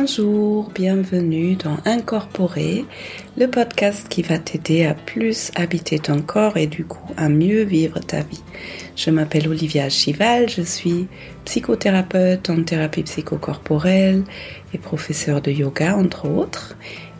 Bonjour, 0.00 0.70
bienvenue 0.76 1.56
dans 1.56 1.76
Incorporer, 1.84 2.84
le 3.36 3.48
podcast 3.48 4.06
qui 4.08 4.22
va 4.22 4.38
t'aider 4.38 4.84
à 4.86 4.94
plus 4.94 5.50
habiter 5.56 5.98
ton 5.98 6.22
corps 6.22 6.56
et 6.56 6.68
du 6.68 6.84
coup 6.84 7.12
à 7.16 7.28
mieux 7.28 7.64
vivre 7.64 7.98
ta 7.98 8.20
vie. 8.20 8.42
Je 8.94 9.10
m'appelle 9.10 9.48
Olivia 9.48 9.88
Chival, 9.88 10.48
je 10.48 10.62
suis 10.62 11.08
psychothérapeute 11.44 12.48
en 12.48 12.62
thérapie 12.62 13.02
psychocorporelle 13.02 14.22
et 14.72 14.78
professeur 14.78 15.40
de 15.42 15.50
yoga 15.50 15.96
entre 15.96 16.28
autres. 16.28 16.76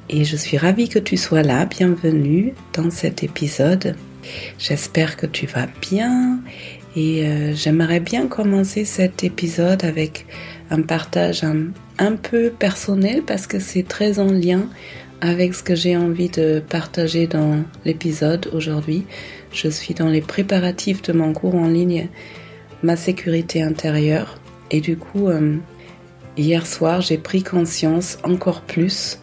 Et 0.08 0.24
je 0.24 0.36
suis 0.36 0.56
ravie 0.56 0.88
que 0.88 1.00
tu 1.00 1.16
sois 1.16 1.42
là, 1.42 1.66
bienvenue 1.66 2.54
dans 2.74 2.90
cet 2.90 3.24
épisode. 3.24 3.96
J'espère 4.56 5.16
que 5.16 5.26
tu 5.26 5.46
vas 5.46 5.66
bien 5.80 6.38
et 6.94 7.26
euh, 7.26 7.54
j'aimerais 7.54 8.00
bien 8.00 8.28
commencer 8.28 8.84
cet 8.84 9.24
épisode 9.24 9.84
avec 9.84 10.26
un 10.70 10.82
partage 10.82 11.44
un, 11.44 11.68
un 11.98 12.16
peu 12.16 12.50
personnel 12.50 13.22
parce 13.26 13.46
que 13.46 13.58
c'est 13.58 13.82
très 13.82 14.18
en 14.18 14.30
lien 14.30 14.68
avec 15.20 15.54
ce 15.54 15.62
que 15.62 15.74
j'ai 15.74 15.96
envie 15.96 16.28
de 16.28 16.60
partager 16.60 17.26
dans 17.26 17.64
l'épisode 17.84 18.48
aujourd'hui. 18.52 19.04
Je 19.52 19.68
suis 19.68 19.94
dans 19.94 20.08
les 20.08 20.20
préparatifs 20.20 21.02
de 21.02 21.12
mon 21.12 21.32
cours 21.32 21.56
en 21.56 21.66
ligne 21.66 22.08
Ma 22.84 22.94
sécurité 22.94 23.60
intérieure 23.60 24.38
et 24.70 24.80
du 24.80 24.96
coup 24.96 25.28
euh, 25.28 25.56
hier 26.36 26.64
soir 26.64 27.00
j'ai 27.00 27.18
pris 27.18 27.42
conscience 27.42 28.18
encore 28.22 28.60
plus 28.60 29.18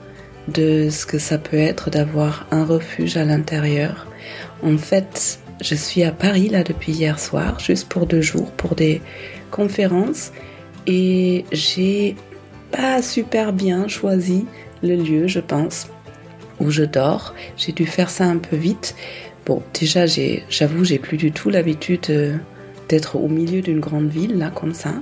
de 0.49 0.89
ce 0.89 1.05
que 1.05 1.19
ça 1.19 1.37
peut 1.37 1.57
être 1.57 1.89
d'avoir 1.89 2.47
un 2.51 2.65
refuge 2.65 3.15
à 3.15 3.23
l'intérieur. 3.23 4.07
En 4.61 4.77
fait, 4.77 5.39
je 5.61 5.75
suis 5.75 6.03
à 6.03 6.11
Paris 6.11 6.49
là 6.49 6.63
depuis 6.63 6.91
hier 6.91 7.19
soir, 7.19 7.59
juste 7.59 7.87
pour 7.87 8.05
deux 8.05 8.21
jours, 8.21 8.51
pour 8.51 8.75
des 8.75 9.01
conférences 9.51 10.31
et 10.87 11.45
j'ai 11.51 12.15
pas 12.71 13.01
super 13.01 13.53
bien 13.53 13.87
choisi 13.87 14.45
le 14.83 14.95
lieu, 14.95 15.27
je 15.27 15.39
pense, 15.39 15.87
où 16.59 16.69
je 16.69 16.83
dors. 16.83 17.33
J'ai 17.57 17.71
dû 17.71 17.85
faire 17.85 18.09
ça 18.09 18.25
un 18.25 18.37
peu 18.37 18.55
vite. 18.55 18.95
Bon, 19.45 19.61
déjà, 19.79 20.05
j'avoue, 20.49 20.83
j'ai 20.83 20.99
plus 20.99 21.17
du 21.17 21.31
tout 21.31 21.49
l'habitude 21.49 22.07
euh, 22.09 22.35
d'être 22.89 23.15
au 23.15 23.27
milieu 23.27 23.61
d'une 23.61 23.79
grande 23.79 24.09
ville, 24.09 24.37
là, 24.37 24.51
comme 24.53 24.73
ça. 24.73 24.93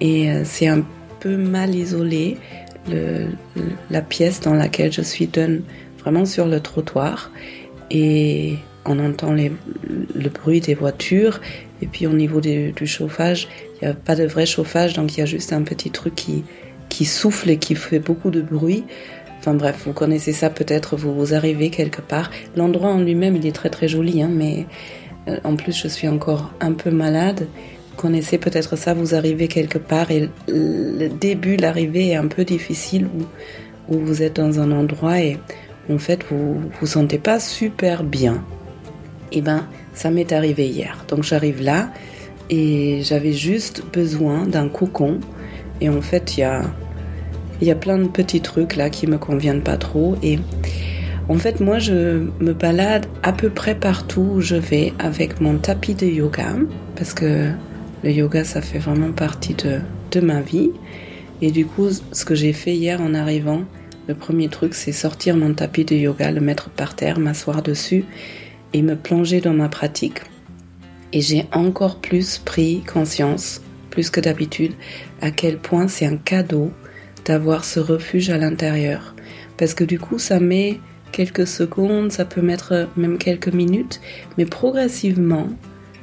Et 0.00 0.30
euh, 0.30 0.42
c'est 0.44 0.68
un 0.68 0.82
peu 1.20 1.36
mal 1.36 1.74
isolé. 1.74 2.38
La 3.90 4.00
pièce 4.00 4.40
dans 4.40 4.54
laquelle 4.54 4.90
je 4.90 5.02
suis 5.02 5.26
donne 5.26 5.62
vraiment 6.00 6.24
sur 6.24 6.46
le 6.46 6.60
trottoir. 6.60 7.30
Et 7.90 8.56
on 8.84 8.98
entend 8.98 9.32
le 9.32 10.28
bruit 10.28 10.60
des 10.60 10.74
voitures. 10.74 11.40
Et 11.82 11.86
puis 11.86 12.06
au 12.06 12.12
niveau 12.12 12.40
du 12.40 12.86
chauffage, 12.86 13.48
il 13.80 13.86
n'y 13.86 13.90
a 13.90 13.94
pas 13.94 14.14
de 14.14 14.24
vrai 14.24 14.46
chauffage, 14.46 14.94
donc 14.94 15.16
il 15.16 15.20
y 15.20 15.22
a 15.22 15.26
juste 15.26 15.52
un 15.52 15.62
petit 15.62 15.90
truc 15.90 16.14
qui, 16.14 16.44
qui 16.88 17.04
souffle 17.04 17.50
et 17.50 17.56
qui 17.56 17.74
fait 17.74 17.98
beaucoup 17.98 18.30
de 18.30 18.42
bruit. 18.42 18.84
Enfin 19.38 19.54
bref, 19.54 19.84
vous 19.86 19.94
connaissez 19.94 20.34
ça 20.34 20.50
peut-être, 20.50 20.96
vous, 20.96 21.32
arrivez 21.32 21.70
quelque 21.70 22.02
part. 22.02 22.30
L'endroit 22.56 22.90
en 22.90 23.00
lui-même, 23.00 23.36
il 23.36 23.46
est 23.46 23.54
très 23.54 23.70
très 23.70 23.88
joli, 23.88 24.22
hein, 24.22 24.30
mais 24.30 24.66
euh, 25.28 25.38
en 25.44 25.56
plus 25.56 25.74
je 25.74 25.88
suis 25.88 26.08
encore 26.08 26.52
un 26.60 26.72
peu 26.72 26.90
malade. 26.90 27.46
Vous 27.90 27.96
connaissez 27.96 28.36
peut-être 28.36 28.76
ça, 28.76 28.92
vous 28.92 29.14
arrivez 29.14 29.48
quelque 29.48 29.78
part 29.78 30.10
et 30.10 30.28
le 30.46 31.08
début, 31.08 31.56
l'arrivée 31.56 32.08
est 32.08 32.16
un 32.16 32.26
peu 32.26 32.44
difficile 32.44 33.06
où, 33.06 33.94
où 33.94 33.98
vous 33.98 34.22
êtes 34.22 34.36
dans 34.36 34.60
un 34.60 34.72
endroit 34.72 35.20
et 35.20 35.38
en 35.90 35.98
fait 35.98 36.24
vous 36.30 36.60
vous 36.78 36.86
sentez 36.86 37.18
pas 37.18 37.40
super 37.40 38.04
bien. 38.04 38.44
Eh 39.32 39.40
ben 39.40 39.66
ça 39.94 40.10
m'est 40.10 40.32
arrivé 40.32 40.68
hier. 40.68 41.04
Donc 41.08 41.22
j'arrive 41.22 41.62
là 41.62 41.90
et 42.48 43.00
j'avais 43.02 43.32
juste 43.32 43.82
besoin 43.92 44.46
d'un 44.46 44.68
cocon 44.68 45.20
et 45.80 45.88
en 45.88 46.00
fait, 46.00 46.36
il 46.36 46.40
y 46.40 46.42
a, 46.42 46.62
y 47.62 47.70
a 47.70 47.74
plein 47.74 47.98
de 47.98 48.08
petits 48.08 48.40
trucs 48.40 48.76
là 48.76 48.90
qui 48.90 49.06
me 49.06 49.18
conviennent 49.18 49.62
pas 49.62 49.76
trop. 49.76 50.16
Et 50.22 50.38
en 51.28 51.36
fait, 51.36 51.60
moi, 51.60 51.78
je 51.78 52.26
me 52.40 52.52
balade 52.52 53.06
à 53.22 53.32
peu 53.32 53.50
près 53.50 53.74
partout 53.74 54.32
où 54.34 54.40
je 54.40 54.56
vais 54.56 54.92
avec 54.98 55.40
mon 55.40 55.56
tapis 55.56 55.94
de 55.94 56.06
yoga. 56.06 56.54
Parce 56.96 57.14
que 57.14 57.50
le 58.02 58.10
yoga, 58.10 58.44
ça 58.44 58.60
fait 58.60 58.78
vraiment 58.78 59.12
partie 59.12 59.54
de, 59.54 59.78
de 60.10 60.20
ma 60.20 60.40
vie. 60.40 60.70
Et 61.42 61.50
du 61.50 61.64
coup, 61.64 61.88
ce 62.12 62.24
que 62.24 62.34
j'ai 62.34 62.52
fait 62.52 62.74
hier 62.74 63.00
en 63.00 63.14
arrivant, 63.14 63.62
le 64.06 64.14
premier 64.14 64.48
truc, 64.48 64.74
c'est 64.74 64.92
sortir 64.92 65.36
mon 65.36 65.54
tapis 65.54 65.84
de 65.84 65.94
yoga, 65.94 66.30
le 66.30 66.40
mettre 66.40 66.68
par 66.68 66.94
terre, 66.94 67.18
m'asseoir 67.18 67.62
dessus 67.62 68.04
et 68.72 68.82
me 68.82 68.96
plonger 68.96 69.40
dans 69.40 69.54
ma 69.54 69.68
pratique. 69.68 70.20
Et 71.12 71.20
j'ai 71.20 71.46
encore 71.52 72.00
plus 72.00 72.38
pris 72.38 72.82
conscience 72.82 73.62
plus 73.90 74.10
que 74.10 74.20
d'habitude 74.20 74.72
à 75.20 75.30
quel 75.30 75.58
point 75.58 75.88
c'est 75.88 76.06
un 76.06 76.16
cadeau 76.16 76.70
d'avoir 77.24 77.64
ce 77.64 77.80
refuge 77.80 78.30
à 78.30 78.38
l'intérieur. 78.38 79.14
Parce 79.56 79.74
que 79.74 79.84
du 79.84 79.98
coup, 79.98 80.18
ça 80.18 80.40
met 80.40 80.80
quelques 81.12 81.46
secondes, 81.46 82.12
ça 82.12 82.24
peut 82.24 82.40
mettre 82.40 82.88
même 82.96 83.18
quelques 83.18 83.52
minutes, 83.52 84.00
mais 84.38 84.46
progressivement, 84.46 85.48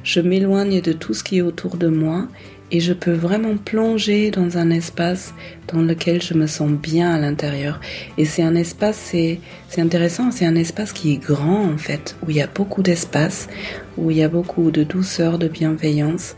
je 0.04 0.20
m'éloigne 0.20 0.80
de 0.80 0.92
tout 0.92 1.14
ce 1.14 1.24
qui 1.24 1.38
est 1.38 1.42
autour 1.42 1.76
de 1.76 1.88
moi 1.88 2.28
et 2.70 2.80
je 2.80 2.92
peux 2.92 3.12
vraiment 3.12 3.56
plonger 3.56 4.30
dans 4.30 4.58
un 4.58 4.70
espace 4.70 5.34
dans 5.72 5.80
lequel 5.80 6.22
je 6.22 6.34
me 6.34 6.46
sens 6.46 6.70
bien 6.70 7.12
à 7.12 7.18
l'intérieur. 7.18 7.80
Et 8.18 8.24
c'est 8.24 8.42
un 8.42 8.54
espace, 8.54 8.96
c'est, 8.96 9.40
intéressant, 9.78 10.30
c'est 10.30 10.46
un 10.46 10.54
espace 10.54 10.92
qui 10.92 11.12
est 11.12 11.16
grand 11.16 11.64
en 11.64 11.78
fait, 11.78 12.16
où 12.26 12.30
il 12.30 12.36
y 12.36 12.42
a 12.42 12.46
beaucoup 12.46 12.82
d'espace, 12.82 13.48
où 13.96 14.10
il 14.10 14.18
y 14.18 14.22
a 14.22 14.28
beaucoup 14.28 14.70
de 14.70 14.84
douceur, 14.84 15.38
de 15.38 15.48
bienveillance. 15.48 16.36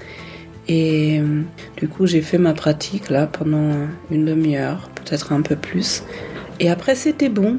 Et 0.69 1.21
euh, 1.21 1.43
du 1.77 1.89
coup, 1.89 2.07
j'ai 2.07 2.23
fait 2.23 2.39
ma 2.39 2.55
pratique 2.55 3.11
là 3.11 3.27
pendant 3.27 3.73
une 4.11 4.25
demi-heure, 4.25 4.89
peut-être 4.95 5.33
un 5.33 5.43
peu 5.43 5.57
plus. 5.57 6.05
Et 6.61 6.71
après, 6.71 6.95
c'était 6.95 7.29
bon. 7.29 7.59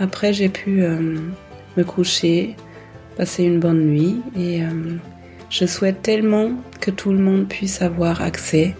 Après, 0.00 0.32
j'ai 0.32 0.48
pu 0.48 0.82
euh, 0.82 1.18
me 1.76 1.84
coucher, 1.84 2.56
passer 3.16 3.44
une 3.44 3.60
bonne 3.60 3.86
nuit. 3.86 4.16
Et 4.36 4.62
euh, 4.62 4.96
je 5.50 5.66
souhaite 5.66 6.00
tellement 6.02 6.52
que 6.80 6.90
tout 6.90 7.10
le 7.12 7.18
monde 7.18 7.48
puisse 7.48 7.82
avoir 7.82 8.22
accès 8.22 8.74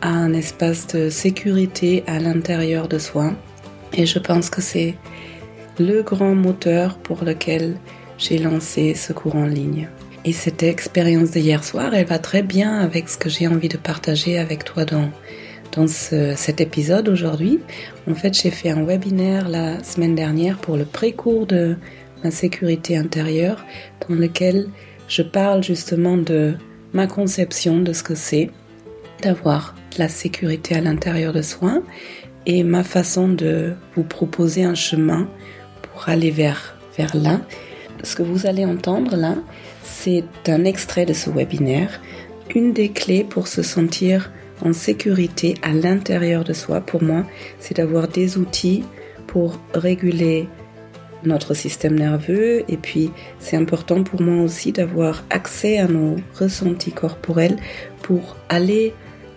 à 0.00 0.10
un 0.10 0.32
espace 0.32 0.86
de 0.86 1.10
sécurité 1.10 2.04
à 2.06 2.20
l'intérieur 2.20 2.86
de 2.88 2.98
soi. 2.98 3.32
Et 3.92 4.06
je 4.06 4.20
pense 4.20 4.48
que 4.48 4.62
c'est 4.62 4.94
le 5.78 6.02
grand 6.02 6.34
moteur 6.34 6.98
pour 6.98 7.24
lequel 7.24 7.76
j'ai 8.16 8.38
lancé 8.38 8.94
ce 8.94 9.12
cours 9.12 9.36
en 9.36 9.46
ligne. 9.46 9.88
Et 10.24 10.32
cette 10.32 10.62
expérience 10.62 11.32
d'hier 11.32 11.64
soir, 11.64 11.94
elle 11.94 12.06
va 12.06 12.18
très 12.18 12.42
bien 12.42 12.78
avec 12.78 13.08
ce 13.08 13.18
que 13.18 13.28
j'ai 13.28 13.48
envie 13.48 13.68
de 13.68 13.76
partager 13.76 14.38
avec 14.38 14.64
toi 14.64 14.84
dans, 14.84 15.10
dans 15.72 15.86
cet 15.88 16.60
épisode 16.60 17.08
aujourd'hui. 17.08 17.60
En 18.08 18.14
fait, 18.14 18.34
j'ai 18.34 18.50
fait 18.50 18.70
un 18.70 18.84
webinaire 18.84 19.48
la 19.48 19.82
semaine 19.82 20.14
dernière 20.14 20.58
pour 20.58 20.76
le 20.76 20.84
pré-cours 20.84 21.46
de 21.46 21.76
ma 22.22 22.30
sécurité 22.30 22.96
intérieure, 22.96 23.64
dans 24.08 24.14
lequel 24.14 24.68
je 25.08 25.22
parle 25.22 25.64
justement 25.64 26.16
de 26.16 26.54
ma 26.92 27.06
conception 27.06 27.80
de 27.80 27.92
ce 27.92 28.02
que 28.02 28.14
c'est 28.14 28.50
d'avoir 29.22 29.74
la 29.98 30.08
sécurité 30.08 30.76
à 30.76 30.80
l'intérieur 30.80 31.32
de 31.32 31.42
soi 31.42 31.82
et 32.46 32.62
ma 32.62 32.84
façon 32.84 33.28
de 33.28 33.74
vous 33.96 34.04
proposer 34.04 34.64
un 34.64 34.74
chemin 34.74 35.28
pour 35.82 36.08
aller 36.08 36.30
vers, 36.30 36.78
vers 36.96 37.16
là. 37.16 37.40
Ce 38.04 38.14
que 38.14 38.22
vous 38.22 38.46
allez 38.46 38.64
entendre 38.64 39.16
là, 39.16 39.34
c'est 39.82 40.24
un 40.46 40.64
extrait 40.64 41.04
de 41.04 41.12
ce 41.12 41.30
webinaire. 41.30 42.00
Une 42.54 42.72
des 42.72 42.90
clés 42.90 43.24
pour 43.24 43.48
se 43.48 43.62
sentir 43.62 44.30
en 44.64 44.72
sécurité 44.72 45.54
à 45.62 45.72
l'intérieur 45.72 46.44
de 46.44 46.52
soi, 46.52 46.80
pour 46.80 47.02
moi, 47.02 47.24
c'est 47.58 47.76
d'avoir 47.76 48.08
des 48.08 48.38
outils 48.38 48.84
pour 49.26 49.58
réguler 49.74 50.48
notre 51.24 51.54
système 51.54 51.98
nerveux 51.98 52.64
et 52.68 52.76
puis 52.76 53.10
c'est 53.38 53.56
important 53.56 54.02
pour 54.02 54.20
moi 54.20 54.42
aussi 54.42 54.72
d'avoir 54.72 55.24
accès 55.30 55.78
à 55.78 55.88
nos 55.88 56.16
ressentis 56.38 56.92
corporels 56.92 57.56
pour 58.02 58.36
aller 58.48 58.94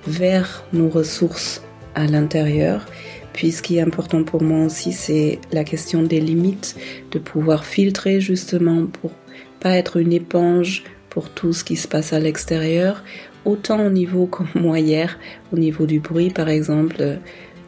vers 0.07 0.65
nos 0.73 0.89
ressources 0.89 1.63
à 1.95 2.05
l'intérieur. 2.05 2.85
Puis 3.33 3.51
ce 3.51 3.61
qui 3.61 3.77
est 3.77 3.81
important 3.81 4.23
pour 4.23 4.43
moi 4.43 4.65
aussi, 4.65 4.91
c'est 4.91 5.39
la 5.51 5.63
question 5.63 6.03
des 6.03 6.19
limites, 6.19 6.75
de 7.11 7.19
pouvoir 7.19 7.65
filtrer 7.65 8.19
justement 8.19 8.85
pour 8.85 9.11
pas 9.59 9.77
être 9.77 9.97
une 9.97 10.11
éponge 10.11 10.83
pour 11.09 11.29
tout 11.29 11.53
ce 11.53 11.63
qui 11.63 11.75
se 11.75 11.87
passe 11.87 12.13
à 12.13 12.19
l'extérieur, 12.19 13.03
autant 13.45 13.85
au 13.85 13.89
niveau 13.89 14.25
comme 14.27 14.49
moi 14.55 14.79
hier, 14.79 15.17
au 15.53 15.57
niveau 15.57 15.85
du 15.85 15.99
bruit 15.99 16.29
par 16.29 16.49
exemple, 16.49 16.97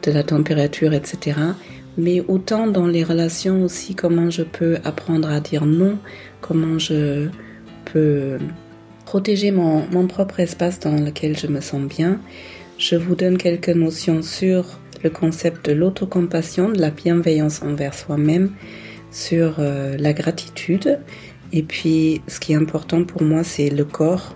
de 0.02 0.12
la 0.12 0.22
température, 0.22 0.92
etc. 0.92 1.38
Mais 1.96 2.22
autant 2.26 2.66
dans 2.66 2.86
les 2.86 3.04
relations 3.04 3.62
aussi, 3.62 3.94
comment 3.94 4.30
je 4.30 4.42
peux 4.42 4.78
apprendre 4.84 5.28
à 5.28 5.40
dire 5.40 5.66
non, 5.66 5.98
comment 6.40 6.78
je 6.78 7.28
peux 7.84 8.38
protéger 9.04 9.50
mon, 9.50 9.86
mon 9.92 10.06
propre 10.06 10.40
espace 10.40 10.80
dans 10.80 10.96
lequel 10.96 11.38
je 11.38 11.46
me 11.46 11.60
sens 11.60 11.82
bien. 11.82 12.20
Je 12.78 12.96
vous 12.96 13.14
donne 13.14 13.38
quelques 13.38 13.68
notions 13.68 14.22
sur 14.22 14.78
le 15.02 15.10
concept 15.10 15.66
de 15.68 15.72
l'autocompassion, 15.72 16.70
de 16.70 16.80
la 16.80 16.90
bienveillance 16.90 17.62
envers 17.62 17.94
soi-même, 17.94 18.50
sur 19.12 19.56
euh, 19.58 19.96
la 19.96 20.12
gratitude 20.12 20.98
et 21.54 21.62
puis, 21.62 22.20
ce 22.26 22.40
qui 22.40 22.52
est 22.52 22.56
important 22.56 23.04
pour 23.04 23.22
moi, 23.22 23.44
c'est 23.44 23.70
le 23.70 23.84
corps 23.84 24.34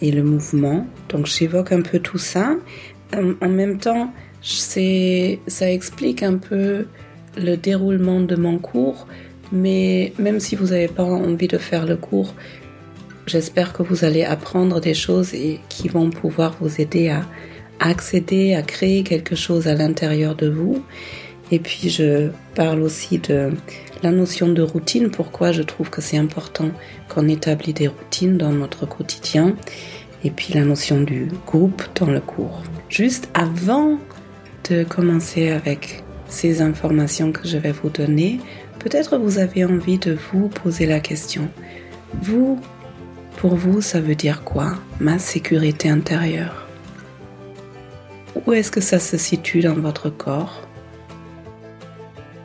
et 0.00 0.10
le 0.10 0.24
mouvement. 0.24 0.84
Donc, 1.08 1.26
j'évoque 1.26 1.70
un 1.70 1.80
peu 1.80 2.00
tout 2.00 2.18
ça. 2.18 2.56
En 3.14 3.48
même 3.48 3.78
temps, 3.78 4.12
ça 4.42 5.70
explique 5.70 6.22
un 6.22 6.36
peu 6.36 6.86
le 7.36 7.56
déroulement 7.56 8.20
de 8.20 8.36
mon 8.36 8.58
cours, 8.58 9.06
mais 9.52 10.12
même 10.18 10.40
si 10.40 10.56
vous 10.56 10.68
n'avez 10.68 10.88
pas 10.88 11.04
envie 11.04 11.48
de 11.48 11.58
faire 11.58 11.86
le 11.86 11.96
cours, 11.96 12.34
j'espère 13.26 13.72
que 13.72 13.82
vous 13.82 14.04
allez 14.04 14.24
apprendre 14.24 14.80
des 14.80 14.94
choses 14.94 15.34
et 15.34 15.60
qui 15.68 15.88
vont 15.88 16.10
pouvoir 16.10 16.56
vous 16.60 16.80
aider 16.80 17.08
à 17.08 17.24
accéder 17.80 18.54
à 18.54 18.62
créer 18.62 19.02
quelque 19.02 19.34
chose 19.34 19.66
à 19.66 19.74
l'intérieur 19.74 20.34
de 20.34 20.48
vous. 20.48 20.82
Et 21.50 21.58
puis 21.58 21.88
je 21.88 22.28
parle 22.54 22.82
aussi 22.82 23.18
de 23.18 23.50
la 24.02 24.12
notion 24.12 24.48
de 24.48 24.62
routine, 24.62 25.10
pourquoi 25.10 25.52
je 25.52 25.62
trouve 25.62 25.90
que 25.90 26.00
c'est 26.00 26.16
important 26.16 26.70
qu'on 27.08 27.28
établit 27.28 27.72
des 27.72 27.88
routines 27.88 28.36
dans 28.36 28.52
notre 28.52 28.86
quotidien, 28.86 29.56
et 30.22 30.30
puis 30.30 30.54
la 30.54 30.64
notion 30.64 31.00
du 31.00 31.28
groupe 31.46 31.82
dans 31.98 32.06
le 32.06 32.20
cours. 32.20 32.62
Juste 32.88 33.28
avant 33.34 33.98
de 34.68 34.84
commencer 34.84 35.50
avec 35.50 36.02
ces 36.28 36.62
informations 36.62 37.32
que 37.32 37.46
je 37.46 37.58
vais 37.58 37.72
vous 37.72 37.90
donner, 37.90 38.40
peut-être 38.78 39.18
vous 39.18 39.38
avez 39.38 39.64
envie 39.64 39.98
de 39.98 40.16
vous 40.32 40.48
poser 40.48 40.86
la 40.86 41.00
question. 41.00 41.48
Vous, 42.22 42.60
pour 43.36 43.56
vous, 43.56 43.80
ça 43.80 44.00
veut 44.00 44.14
dire 44.14 44.42
quoi 44.42 44.74
Ma 45.00 45.18
sécurité 45.18 45.88
intérieure? 45.88 46.66
Où 48.46 48.52
est-ce 48.52 48.70
que 48.70 48.80
ça 48.80 48.98
se 48.98 49.16
situe 49.16 49.60
dans 49.60 49.74
votre 49.74 50.08
corps? 50.08 50.66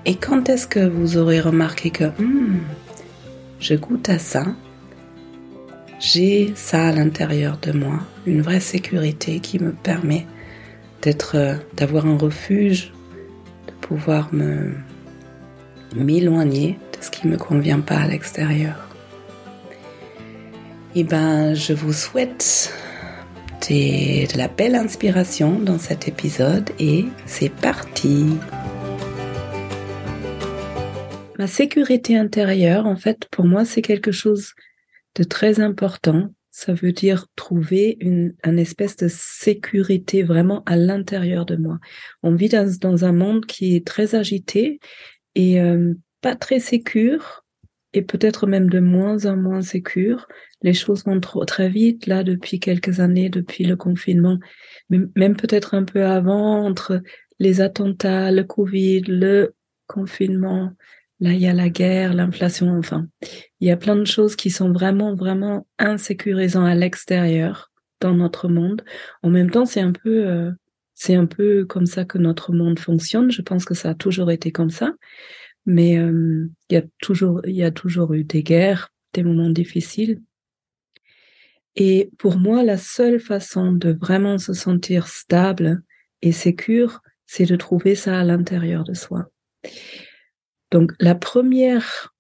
Et 0.06 0.16
quand 0.16 0.50
est-ce 0.50 0.68
que 0.68 0.88
vous 0.88 1.18
aurez 1.18 1.40
remarqué 1.40 1.90
que 1.90 2.06
hmm, 2.06 2.60
je 3.60 3.76
goûte 3.76 4.10
à 4.10 4.20
ça? 4.20 4.46
J'ai 6.00 6.54
ça 6.56 6.88
à 6.88 6.92
l'intérieur 6.92 7.58
de 7.62 7.72
moi, 7.72 8.00
une 8.28 8.42
vraie 8.42 8.60
sécurité 8.60 9.40
qui 9.40 9.60
me 9.60 9.72
permet 9.72 10.28
euh, 11.36 11.56
d'avoir 11.74 12.06
un 12.06 12.18
refuge, 12.18 12.92
de 13.68 13.74
pouvoir 13.74 14.31
m'éloigner 15.94 16.80
de 16.98 17.04
ce 17.04 17.12
qui 17.12 17.28
ne 17.28 17.34
me 17.34 17.38
convient 17.38 17.80
pas 17.80 17.98
à 17.98 18.07
l'extérieur. 18.07 18.90
Et 20.96 21.02
eh 21.02 21.04
ben, 21.04 21.54
je 21.54 21.74
vous 21.74 21.92
souhaite 21.92 22.74
de 23.69 24.38
la 24.38 24.48
belle 24.48 24.75
inspiration 24.75 25.60
dans 25.60 25.80
cet 25.80 26.07
épisode 26.07 26.69
et 26.80 27.06
c'est 27.25 27.50
parti. 27.50 28.25
Ma 31.38 31.48
sécurité 31.48 32.18
intérieure, 32.18 32.86
en 32.86 32.96
fait, 32.96 33.28
pour 33.30 33.46
moi, 33.46 33.66
c'est 33.66 33.81
quelque 33.81 34.12
chose 34.12 34.54
de 35.16 35.24
très 35.24 35.60
important. 35.60 36.30
Ça 36.57 36.74
veut 36.74 36.94
dire 36.94 37.28
trouver 37.36 37.98
une, 38.00 38.34
espèce 38.46 38.96
de 38.96 39.10
sécurité 39.10 40.24
vraiment 40.24 40.63
à 40.66 40.78
l'intérieur 40.78 41.46
de 41.46 41.57
moi. 41.57 41.80
On 42.24 42.34
vit 42.34 42.48
dans, 42.48 43.04
un 43.04 43.12
monde 43.12 43.46
qui 43.46 43.75
est 43.75 43.86
très 43.86 44.16
agité 44.16 44.80
et 45.36 45.60
euh, 45.60 45.94
pas 46.22 46.38
très 46.38 46.62
sécure 46.62 47.44
et 47.92 48.02
peut-être 48.02 48.48
même 48.48 48.69
de 48.69 48.80
moins 48.80 49.25
en 49.25 49.36
moins 49.36 49.62
sécure. 49.62 50.30
Les 50.62 50.74
choses 50.74 51.04
vont 51.04 51.19
trop, 51.19 51.44
très 51.44 51.68
vite 51.68 52.07
là 52.07 52.24
depuis 52.24 52.62
quelques 52.62 53.01
années, 53.01 53.28
depuis 53.28 53.66
le 53.66 53.75
confinement, 53.75 54.40
même 54.90 55.36
peut-être 55.36 55.74
un 55.74 55.84
peu 55.84 56.06
avant 56.06 56.66
entre 56.66 57.01
les 57.38 57.60
attentats, 57.60 58.31
le 58.31 58.46
Covid, 58.46 59.01
le 59.01 59.56
confinement, 59.88 60.72
Là, 61.22 61.32
il 61.32 61.40
y 61.40 61.48
a 61.48 61.54
la 61.54 61.70
guerre, 61.70 62.14
l'inflation, 62.14 62.78
enfin, 62.78 63.08
il 63.62 63.68
y 63.68 63.72
a 63.72 63.78
plein 63.78 63.96
de 63.96 64.06
choses 64.06 64.36
qui 64.36 64.50
sont 64.50 64.72
vraiment, 64.72 65.16
vraiment 65.16 65.66
insécurisants 65.80 66.66
à 66.66 66.76
l'extérieur 66.76 67.72
dans 68.02 68.14
notre 68.14 68.50
monde. 68.50 68.84
En 69.24 69.30
même 69.30 69.50
temps, 69.50 69.66
c'est 69.66 69.80
un 69.80 69.94
peu, 69.94 70.28
euh, 70.28 70.52
c'est 70.94 71.16
un 71.16 71.26
peu 71.26 71.66
comme 71.66 71.86
ça 71.86 72.04
que 72.04 72.18
notre 72.18 72.52
monde 72.52 72.80
fonctionne. 72.80 73.32
Je 73.32 73.42
pense 73.42 73.64
que 73.64 73.74
ça 73.74 73.92
a 73.92 73.96
toujours 73.96 74.30
été 74.30 74.52
comme 74.52 74.70
ça, 74.70 74.94
mais 75.66 75.98
euh, 75.98 76.50
il 76.70 76.74
y 76.74 76.78
a 76.78 76.84
toujours, 77.02 77.42
il 77.46 77.56
y 77.56 77.64
a 77.64 77.72
toujours 77.72 78.14
eu 78.14 78.26
des 78.26 78.44
guerres, 78.44 78.90
des 79.14 79.24
moments 79.24 79.50
difficiles. 79.50 80.22
Et 81.78 82.10
pour 82.18 82.38
moi, 82.38 82.64
la 82.64 82.78
seule 82.78 83.20
façon 83.20 83.72
de 83.72 83.92
vraiment 83.92 84.38
se 84.38 84.54
sentir 84.54 85.08
stable 85.08 85.82
et 86.22 86.32
sécure, 86.32 87.02
c'est 87.26 87.46
de 87.46 87.56
trouver 87.56 87.96
ça 87.96 88.20
à 88.20 88.24
l'intérieur 88.24 88.84
de 88.84 88.94
soi. 88.94 89.30
Donc 90.72 90.92
la 91.00 91.16
première 91.16 92.14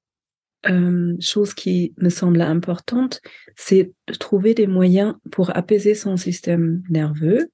euh, 0.67 1.15
chose 1.19 1.53
qui 1.53 1.93
me 1.97 2.09
semble 2.09 2.41
importante, 2.41 3.21
c'est 3.55 3.91
de 4.07 4.13
trouver 4.13 4.53
des 4.53 4.67
moyens 4.67 5.15
pour 5.31 5.55
apaiser 5.55 5.95
son 5.95 6.17
système 6.17 6.81
nerveux, 6.89 7.51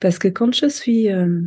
parce 0.00 0.18
que 0.18 0.28
quand 0.28 0.54
je 0.54 0.66
suis 0.66 1.10
euh, 1.10 1.40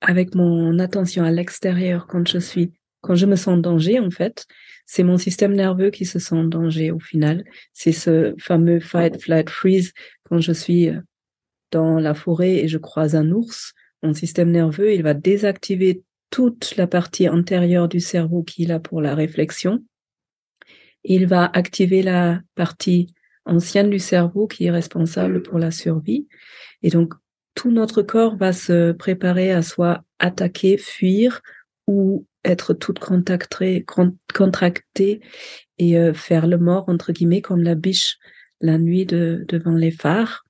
avec 0.00 0.34
mon 0.34 0.78
attention 0.78 1.24
à 1.24 1.30
l'extérieur, 1.30 2.06
quand 2.06 2.26
je 2.26 2.38
suis, 2.38 2.72
quand 3.02 3.14
je 3.14 3.26
me 3.26 3.36
sens 3.36 3.48
en 3.48 3.56
danger, 3.58 3.98
en 3.98 4.10
fait, 4.10 4.46
c'est 4.86 5.02
mon 5.02 5.18
système 5.18 5.54
nerveux 5.54 5.90
qui 5.90 6.04
se 6.04 6.18
sent 6.18 6.34
en 6.34 6.44
danger 6.44 6.90
au 6.90 6.98
final. 6.98 7.44
C'est 7.72 7.92
ce 7.92 8.34
fameux 8.38 8.80
fight, 8.80 9.20
flight, 9.20 9.50
freeze 9.50 9.92
quand 10.24 10.40
je 10.40 10.52
suis 10.52 10.88
euh, 10.88 11.00
dans 11.70 11.98
la 11.98 12.14
forêt 12.14 12.56
et 12.56 12.68
je 12.68 12.78
croise 12.78 13.14
un 13.14 13.30
ours. 13.32 13.72
Mon 14.02 14.14
système 14.14 14.50
nerveux, 14.50 14.92
il 14.92 15.02
va 15.02 15.14
désactiver 15.14 16.02
toute 16.32 16.76
la 16.76 16.86
partie 16.88 17.28
antérieure 17.28 17.88
du 17.88 18.00
cerveau 18.00 18.42
qu'il 18.42 18.72
a 18.72 18.80
pour 18.80 19.02
la 19.02 19.14
réflexion. 19.14 19.84
Il 21.04 21.26
va 21.26 21.44
activer 21.52 22.02
la 22.02 22.40
partie 22.54 23.14
ancienne 23.44 23.90
du 23.90 23.98
cerveau 23.98 24.46
qui 24.46 24.64
est 24.64 24.70
responsable 24.70 25.42
pour 25.42 25.58
la 25.58 25.70
survie. 25.70 26.26
Et 26.82 26.88
donc, 26.88 27.12
tout 27.54 27.70
notre 27.70 28.00
corps 28.02 28.36
va 28.36 28.54
se 28.54 28.92
préparer 28.92 29.52
à 29.52 29.60
soit 29.60 30.04
attaquer, 30.18 30.78
fuir 30.78 31.42
ou 31.86 32.26
être 32.44 32.72
toute 32.72 32.98
contractée, 32.98 33.84
contracté 34.32 35.20
et 35.76 35.98
euh, 35.98 36.14
faire 36.14 36.46
le 36.46 36.56
mort, 36.56 36.88
entre 36.88 37.12
guillemets, 37.12 37.42
comme 37.42 37.62
la 37.62 37.74
biche 37.74 38.16
la 38.62 38.78
nuit 38.78 39.04
devant 39.04 39.74
les 39.74 39.90
phares. 39.90 40.44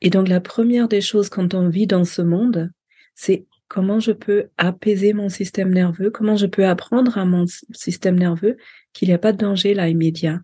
Et 0.00 0.10
donc, 0.10 0.28
la 0.28 0.40
première 0.40 0.86
des 0.86 1.00
choses 1.00 1.28
quand 1.28 1.54
on 1.54 1.68
vit 1.68 1.88
dans 1.88 2.04
ce 2.04 2.22
monde, 2.22 2.70
c'est 3.16 3.46
comment 3.74 3.98
je 3.98 4.12
peux 4.12 4.50
apaiser 4.56 5.14
mon 5.14 5.28
système 5.28 5.74
nerveux, 5.74 6.08
comment 6.08 6.36
je 6.36 6.46
peux 6.46 6.64
apprendre 6.64 7.18
à 7.18 7.24
mon 7.24 7.44
système 7.72 8.16
nerveux 8.16 8.56
qu'il 8.92 9.08
n'y 9.08 9.14
a 9.14 9.18
pas 9.18 9.32
de 9.32 9.38
danger 9.38 9.74
là 9.74 9.88
immédiat. 9.88 10.40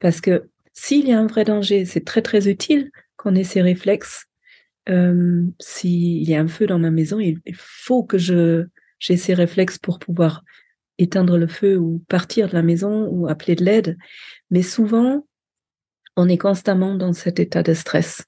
Parce 0.00 0.20
que 0.20 0.48
s'il 0.72 1.06
y 1.06 1.12
a 1.12 1.20
un 1.20 1.28
vrai 1.28 1.44
danger, 1.44 1.84
c'est 1.84 2.04
très 2.04 2.20
très 2.20 2.48
utile 2.48 2.90
qu'on 3.16 3.36
ait 3.36 3.44
ces 3.44 3.62
réflexes. 3.62 4.26
S'il 4.88 6.28
y 6.28 6.34
a 6.34 6.40
un 6.40 6.48
feu 6.48 6.66
dans 6.66 6.80
ma 6.80 6.90
maison, 6.90 7.20
il, 7.20 7.40
faut 7.54 8.02
que 8.02 8.18
je 8.18 8.64
j'ai 8.98 9.16
ces 9.16 9.34
réflexes 9.34 9.78
pour 9.78 10.00
pouvoir 10.00 10.42
éteindre 10.98 11.38
le 11.38 11.46
feu 11.46 11.78
ou 11.78 12.02
partir 12.08 12.48
de 12.48 12.54
la 12.54 12.62
maison 12.62 13.06
ou 13.06 13.28
appeler 13.28 13.54
de 13.54 13.64
l'aide. 13.64 13.96
Mais 14.50 14.62
souvent, 14.62 15.24
on 16.16 16.28
est 16.28 16.38
constamment 16.38 16.96
dans 16.96 17.12
cet 17.12 17.38
état 17.38 17.62
de 17.62 17.72
stress 17.72 18.24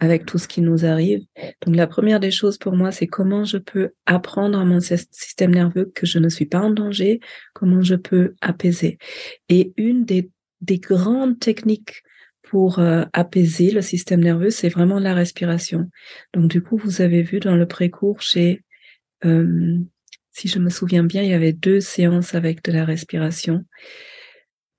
avec 0.00 0.24
tout 0.24 0.38
ce 0.38 0.48
qui 0.48 0.62
nous 0.62 0.84
arrive. 0.84 1.20
Donc 1.64 1.76
la 1.76 1.86
première 1.86 2.20
des 2.20 2.30
choses 2.30 2.58
pour 2.58 2.74
moi, 2.74 2.90
c'est 2.90 3.06
comment 3.06 3.44
je 3.44 3.58
peux 3.58 3.90
apprendre 4.06 4.58
à 4.58 4.64
mon 4.64 4.80
système 4.80 5.54
nerveux 5.54 5.92
que 5.94 6.06
je 6.06 6.18
ne 6.18 6.28
suis 6.28 6.46
pas 6.46 6.60
en 6.60 6.70
danger, 6.70 7.20
comment 7.52 7.82
je 7.82 7.94
peux 7.94 8.34
apaiser. 8.40 8.98
Et 9.50 9.72
une 9.76 10.04
des, 10.04 10.30
des 10.62 10.78
grandes 10.78 11.38
techniques 11.38 12.02
pour 12.42 12.78
euh, 12.78 13.04
apaiser 13.12 13.70
le 13.70 13.82
système 13.82 14.20
nerveux, 14.20 14.50
c'est 14.50 14.70
vraiment 14.70 14.98
la 14.98 15.14
respiration. 15.14 15.88
Donc 16.32 16.50
du 16.50 16.62
coup, 16.62 16.78
vous 16.78 17.02
avez 17.02 17.22
vu 17.22 17.38
dans 17.38 17.54
le 17.54 17.66
précours 17.66 18.22
chez, 18.22 18.64
euh, 19.24 19.78
si 20.32 20.48
je 20.48 20.58
me 20.58 20.70
souviens 20.70 21.04
bien, 21.04 21.22
il 21.22 21.28
y 21.28 21.34
avait 21.34 21.52
deux 21.52 21.80
séances 21.80 22.34
avec 22.34 22.64
de 22.64 22.72
la 22.72 22.84
respiration. 22.84 23.64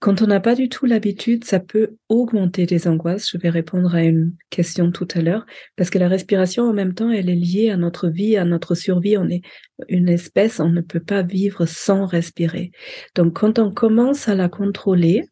Quand 0.02 0.24
on 0.24 0.26
n'a 0.26 0.40
pas 0.40 0.56
du 0.56 0.68
tout 0.68 0.88
l'habitude, 0.88 1.44
ça 1.44 1.60
peut 1.60 1.96
augmenter 2.10 2.66
les 2.66 2.88
angoisses. 2.88 3.30
Je 3.30 3.38
vais 3.38 3.52
répondre 3.52 3.94
à 3.94 4.02
une 4.02 4.34
question 4.50 4.92
tout 4.92 5.08
à 5.14 5.22
l'heure, 5.22 5.46
parce 5.76 5.92
que 5.92 6.00
la 6.00 6.08
respiration, 6.08 6.64
en 6.64 6.74
même 6.74 6.96
temps, 6.96 7.12
elle 7.12 7.30
est 7.30 7.36
liée 7.36 7.70
à 7.70 7.78
notre 7.78 8.10
vie, 8.10 8.36
à 8.36 8.44
notre 8.44 8.74
survie. 8.74 9.16
On 9.16 9.30
est 9.30 9.44
une 9.90 10.10
espèce, 10.10 10.60
on 10.60 10.70
ne 10.70 10.82
peut 10.82 11.00
pas 11.00 11.22
vivre 11.22 11.68
sans 11.68 12.08
respirer. 12.08 12.72
Donc, 13.14 13.34
quand 13.34 13.60
on 13.60 13.72
commence 13.72 14.28
à 14.28 14.34
la 14.34 14.50
contrôler, 14.50 15.24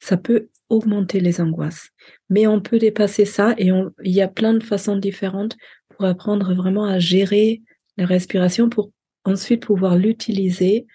ça 0.00 0.16
peut 0.16 0.48
augmenter 0.70 1.20
les 1.20 1.42
angoisses. 1.42 1.90
Mais 2.30 2.46
on 2.46 2.62
peut 2.62 2.78
dépasser 2.78 3.26
ça 3.26 3.54
et 3.58 3.68
il 4.04 4.12
y 4.12 4.22
a 4.22 4.28
plein 4.28 4.54
de 4.54 4.64
façons 4.64 4.96
différentes 4.96 5.58
pour 5.90 6.06
apprendre 6.06 6.54
vraiment 6.54 6.86
à 6.86 6.98
gérer 6.98 7.60
la 7.98 8.06
respiration 8.06 8.70
pour 8.70 8.90
ensuite 9.24 9.66
pouvoir 9.66 9.96
l'utiliser 9.96 10.86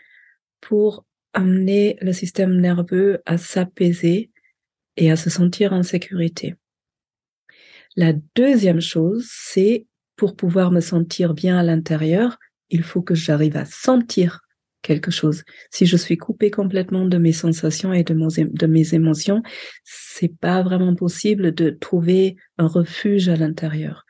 pour 0.62 1.05
amener 1.33 1.97
le 2.01 2.13
système 2.13 2.59
nerveux 2.59 3.21
à 3.25 3.37
s'apaiser 3.37 4.31
et 4.97 5.11
à 5.11 5.15
se 5.15 5.29
sentir 5.29 5.73
en 5.73 5.83
sécurité. 5.83 6.55
La 7.95 8.13
deuxième 8.35 8.81
chose, 8.81 9.27
c'est 9.29 9.85
pour 10.15 10.35
pouvoir 10.35 10.71
me 10.71 10.79
sentir 10.79 11.33
bien 11.33 11.57
à 11.57 11.63
l'intérieur, 11.63 12.37
il 12.69 12.83
faut 12.83 13.01
que 13.01 13.15
j'arrive 13.15 13.57
à 13.57 13.65
sentir 13.65 14.42
quelque 14.83 15.09
chose. 15.09 15.43
Si 15.71 15.87
je 15.87 15.97
suis 15.97 16.17
coupée 16.17 16.51
complètement 16.51 17.05
de 17.05 17.17
mes 17.17 17.31
sensations 17.31 17.91
et 17.91 18.03
de, 18.03 18.67
mes 18.67 18.93
émotions, 18.93 19.41
c'est 19.83 20.37
pas 20.39 20.61
vraiment 20.61 20.93
possible 20.93 21.55
de 21.55 21.71
trouver 21.71 22.35
un 22.59 22.67
refuge 22.67 23.29
à 23.29 23.35
l'intérieur. 23.35 24.05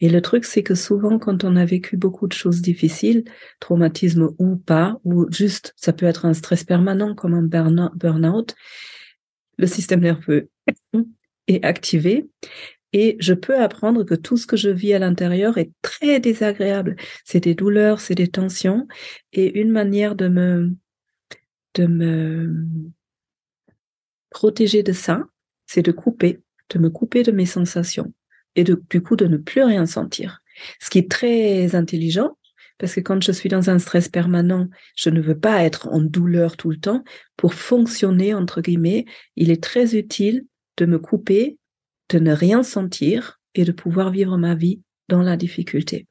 Et 0.00 0.08
le 0.08 0.22
truc, 0.22 0.44
c'est 0.44 0.62
que 0.62 0.76
souvent, 0.76 1.18
quand 1.18 1.42
on 1.42 1.56
a 1.56 1.64
vécu 1.64 1.96
beaucoup 1.96 2.28
de 2.28 2.32
choses 2.32 2.62
difficiles, 2.62 3.24
traumatisme 3.58 4.30
ou 4.38 4.56
pas, 4.56 5.00
ou 5.02 5.26
juste, 5.32 5.74
ça 5.76 5.92
peut 5.92 6.06
être 6.06 6.26
un 6.26 6.34
stress 6.34 6.62
permanent 6.62 7.16
comme 7.16 7.34
un 7.34 7.42
burn-out, 7.42 8.54
le 9.56 9.66
système 9.66 10.00
nerveux 10.00 10.50
est 11.48 11.64
activé 11.64 12.28
et 12.92 13.16
je 13.20 13.34
peux 13.34 13.60
apprendre 13.60 14.04
que 14.04 14.14
tout 14.14 14.36
ce 14.36 14.46
que 14.46 14.56
je 14.56 14.70
vis 14.70 14.94
à 14.94 14.98
l'intérieur 14.98 15.58
est 15.58 15.70
très 15.82 16.20
désagréable. 16.20 16.96
C'est 17.24 17.40
des 17.40 17.54
douleurs, 17.54 18.00
c'est 18.00 18.14
des 18.14 18.28
tensions. 18.28 18.86
Et 19.32 19.60
une 19.60 19.70
manière 19.70 20.14
de 20.14 20.28
me, 20.28 20.72
de 21.74 21.86
me 21.86 22.64
protéger 24.30 24.82
de 24.82 24.92
ça, 24.92 25.24
c'est 25.66 25.82
de 25.82 25.92
couper, 25.92 26.40
de 26.70 26.78
me 26.78 26.88
couper 26.88 27.22
de 27.22 27.32
mes 27.32 27.46
sensations 27.46 28.12
et 28.56 28.64
de, 28.64 28.82
du 28.88 29.02
coup 29.02 29.16
de 29.16 29.26
ne 29.26 29.36
plus 29.36 29.62
rien 29.62 29.84
sentir. 29.84 30.40
Ce 30.80 30.88
qui 30.90 30.98
est 30.98 31.10
très 31.10 31.74
intelligent, 31.74 32.36
parce 32.78 32.94
que 32.94 33.00
quand 33.00 33.22
je 33.22 33.32
suis 33.32 33.48
dans 33.48 33.70
un 33.70 33.78
stress 33.78 34.08
permanent, 34.08 34.68
je 34.96 35.10
ne 35.10 35.20
veux 35.20 35.38
pas 35.38 35.64
être 35.64 35.88
en 35.88 36.00
douleur 36.00 36.56
tout 36.56 36.70
le 36.70 36.78
temps. 36.78 37.04
Pour 37.36 37.54
fonctionner, 37.54 38.34
entre 38.34 38.60
guillemets, 38.60 39.04
il 39.36 39.50
est 39.50 39.62
très 39.62 39.96
utile 39.96 40.46
de 40.76 40.86
me 40.86 40.98
couper 40.98 41.58
de 42.08 42.18
ne 42.18 42.32
rien 42.32 42.62
sentir 42.62 43.40
et 43.54 43.64
de 43.64 43.72
pouvoir 43.72 44.10
vivre 44.10 44.36
ma 44.36 44.54
vie 44.54 44.82
dans 45.08 45.22
la 45.22 45.36
difficulté. 45.36 46.06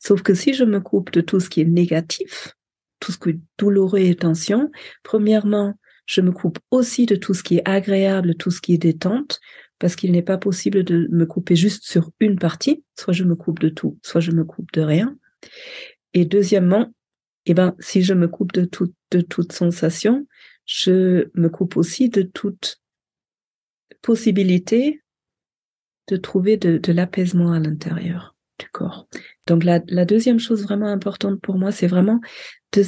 Sauf 0.00 0.22
que 0.22 0.34
si 0.34 0.54
je 0.54 0.64
me 0.64 0.80
coupe 0.80 1.12
de 1.12 1.20
tout 1.20 1.40
ce 1.40 1.48
qui 1.48 1.60
est 1.60 1.64
négatif, 1.64 2.54
tout 2.98 3.12
ce 3.12 3.18
qui 3.18 3.30
est 3.30 3.40
douloureux 3.58 4.00
et 4.00 4.14
tension, 4.14 4.70
premièrement, 5.02 5.74
je 6.06 6.20
me 6.20 6.32
coupe 6.32 6.58
aussi 6.70 7.06
de 7.06 7.16
tout 7.16 7.34
ce 7.34 7.42
qui 7.42 7.56
est 7.56 7.68
agréable, 7.68 8.34
tout 8.34 8.50
ce 8.50 8.60
qui 8.60 8.74
est 8.74 8.78
détente, 8.78 9.40
parce 9.78 9.96
qu'il 9.96 10.12
n'est 10.12 10.22
pas 10.22 10.38
possible 10.38 10.82
de 10.84 11.08
me 11.10 11.24
couper 11.24 11.56
juste 11.56 11.84
sur 11.84 12.10
une 12.20 12.38
partie. 12.38 12.84
Soit 12.98 13.12
je 13.12 13.24
me 13.24 13.34
coupe 13.34 13.60
de 13.60 13.68
tout, 13.68 13.98
soit 14.02 14.20
je 14.20 14.32
me 14.32 14.44
coupe 14.44 14.70
de 14.72 14.82
rien. 14.82 15.16
Et 16.12 16.24
deuxièmement, 16.24 16.92
eh 17.46 17.54
ben, 17.54 17.74
si 17.78 18.02
je 18.02 18.12
me 18.12 18.28
coupe 18.28 18.52
de 18.52 18.68
de 19.12 19.20
toute 19.20 19.52
sensation, 19.52 20.26
je 20.66 21.30
me 21.34 21.48
coupe 21.48 21.76
aussi 21.76 22.08
de 22.08 22.22
toute 22.22 22.80
possibilité 24.02 25.02
de 26.10 26.16
trouver 26.16 26.56
de, 26.56 26.92
l'apaisement 26.92 27.52
à 27.52 27.60
l'intérieur 27.60 28.34
du 28.58 28.68
corps. 28.68 29.06
Donc 29.46 29.64
la, 29.64 29.78
deuxième 29.78 30.40
chose 30.40 30.62
vraiment 30.62 30.88
importante 30.88 31.40
pour 31.40 31.56
moi, 31.56 31.70
c'est 31.70 31.86
vraiment 31.86 32.20
de 32.72 32.82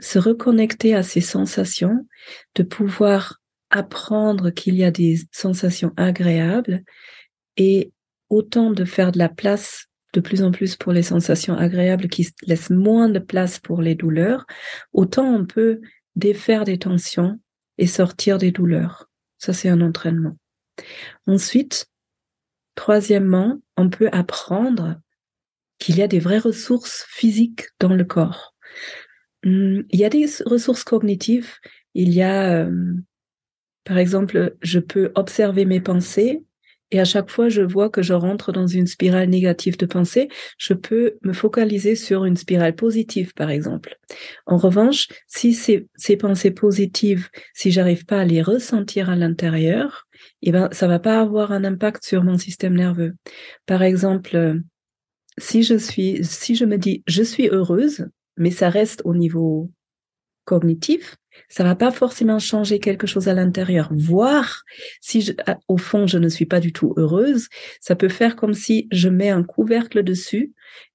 se 0.00 0.18
reconnecter 0.18 0.94
à 0.94 1.02
ces 1.02 1.20
sensations, 1.20 2.06
de 2.54 2.62
pouvoir 2.62 3.40
apprendre 3.70 4.50
qu'il 4.50 4.74
y 4.74 4.84
a 4.84 4.90
des 4.90 5.20
sensations 5.30 5.92
agréables 5.96 6.82
et 7.56 7.92
autant 8.30 8.70
de 8.70 8.84
faire 8.84 9.12
de 9.12 9.18
la 9.18 9.28
place 9.28 9.86
de 10.14 10.20
plus 10.20 10.42
en 10.42 10.50
plus 10.50 10.76
pour 10.76 10.92
les 10.92 11.02
sensations 11.02 11.56
agréables 11.56 12.08
qui 12.08 12.28
laissent 12.42 12.70
moins 12.70 13.08
de 13.08 13.18
place 13.18 13.58
pour 13.58 13.82
les 13.82 13.94
douleurs, 13.94 14.46
autant 14.92 15.26
on 15.26 15.44
peut 15.44 15.80
défaire 16.16 16.64
des 16.64 16.78
tensions 16.78 17.38
et 17.78 17.86
sortir 17.86 18.38
des 18.38 18.50
douleurs. 18.50 19.08
Ça, 19.38 19.52
c'est 19.52 19.68
un 19.68 19.80
entraînement. 19.80 20.36
Ensuite, 21.26 21.86
Troisièmement, 22.74 23.60
on 23.76 23.90
peut 23.90 24.08
apprendre 24.12 25.00
qu'il 25.78 25.96
y 25.96 26.02
a 26.02 26.08
des 26.08 26.20
vraies 26.20 26.38
ressources 26.38 27.04
physiques 27.08 27.66
dans 27.80 27.94
le 27.94 28.04
corps. 28.04 28.54
Hum, 29.44 29.84
il 29.90 29.98
y 29.98 30.04
a 30.04 30.08
des 30.08 30.26
ressources 30.46 30.84
cognitives. 30.84 31.54
Il 31.94 32.12
y 32.12 32.22
a, 32.22 32.64
euh, 32.64 32.94
par 33.84 33.98
exemple, 33.98 34.56
je 34.62 34.78
peux 34.78 35.12
observer 35.14 35.64
mes 35.64 35.80
pensées 35.80 36.42
et 36.92 37.00
à 37.00 37.04
chaque 37.04 37.30
fois 37.30 37.48
je 37.48 37.62
vois 37.62 37.88
que 37.88 38.02
je 38.02 38.12
rentre 38.12 38.52
dans 38.52 38.66
une 38.66 38.86
spirale 38.86 39.28
négative 39.30 39.78
de 39.78 39.86
pensée, 39.86 40.28
je 40.58 40.74
peux 40.74 41.14
me 41.22 41.32
focaliser 41.32 41.96
sur 41.96 42.26
une 42.26 42.36
spirale 42.36 42.76
positive, 42.76 43.32
par 43.34 43.50
exemple. 43.50 43.98
En 44.46 44.58
revanche, 44.58 45.08
si 45.26 45.54
ces, 45.54 45.88
ces 45.96 46.16
pensées 46.16 46.50
positives, 46.50 47.30
si 47.54 47.72
j'arrive 47.72 48.04
pas 48.04 48.20
à 48.20 48.24
les 48.24 48.42
ressentir 48.42 49.08
à 49.08 49.16
l'intérieur, 49.16 50.06
eh 50.42 50.52
ben, 50.52 50.68
ça 50.72 50.86
va 50.86 50.98
pas 50.98 51.20
avoir 51.20 51.52
un 51.52 51.64
impact 51.64 52.04
sur 52.04 52.24
mon 52.24 52.38
système 52.38 52.74
nerveux. 52.74 53.14
Par 53.66 53.82
exemple, 53.82 54.36
euh, 54.36 54.60
si 55.38 55.62
je 55.62 55.76
suis, 55.76 56.24
si 56.24 56.54
je 56.54 56.64
me 56.64 56.76
dis 56.76 57.02
je 57.06 57.22
suis 57.22 57.48
heureuse, 57.48 58.06
mais 58.36 58.50
ça 58.50 58.68
reste 58.70 59.02
au 59.04 59.14
niveau 59.14 59.70
cognitif, 60.44 61.16
ça 61.48 61.64
va 61.64 61.74
pas 61.74 61.90
forcément 61.90 62.38
changer 62.38 62.78
quelque 62.78 63.06
chose 63.06 63.28
à 63.28 63.34
l'intérieur. 63.34 63.88
Voir 63.92 64.62
si 65.00 65.34
au 65.68 65.76
fond 65.76 66.06
je 66.06 66.18
ne 66.18 66.28
suis 66.28 66.46
pas 66.46 66.60
du 66.60 66.72
tout 66.72 66.94
heureuse, 66.96 67.48
ça 67.80 67.96
peut 67.96 68.08
faire 68.08 68.36
comme 68.36 68.54
si 68.54 68.88
je 68.90 69.08
mets 69.08 69.30
un 69.30 69.42
couvercle 69.42 70.02
dessus 70.02 70.52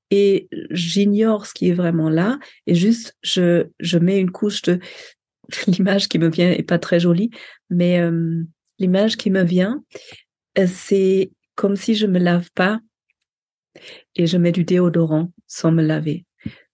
et 0.10 0.48
j'ignore 0.72 1.46
ce 1.46 1.54
qui 1.54 1.70
est 1.70 1.74
vraiment 1.74 2.10
là 2.10 2.40
et 2.66 2.76
juste 2.76 3.18
je 3.24 3.68
je 3.80 3.98
mets 3.98 4.20
une 4.20 4.32
couche 4.32 4.62
de 4.62 4.80
l'image 5.68 6.08
qui 6.08 6.20
me 6.20 6.30
vient 6.30 6.52
est 6.52 6.64
pas 6.64 6.80
très 6.80 7.00
jolie, 7.00 7.32
mais 7.70 8.00
euh, 8.00 8.44
l'image 8.80 9.18
qui 9.18 9.30
me 9.30 9.44
vient, 9.44 9.84
euh, 10.58 10.68
c'est 10.68 11.32
comme 11.56 11.76
si 11.76 11.96
je 11.96 12.08
me 12.08 12.20
lave 12.20 12.50
pas 12.54 12.80
et 14.16 14.28
je 14.28 14.38
mets 14.38 14.52
du 14.52 14.64
déodorant 14.64 15.32
sans 15.48 15.72
me 15.72 15.84
laver. 15.84 16.26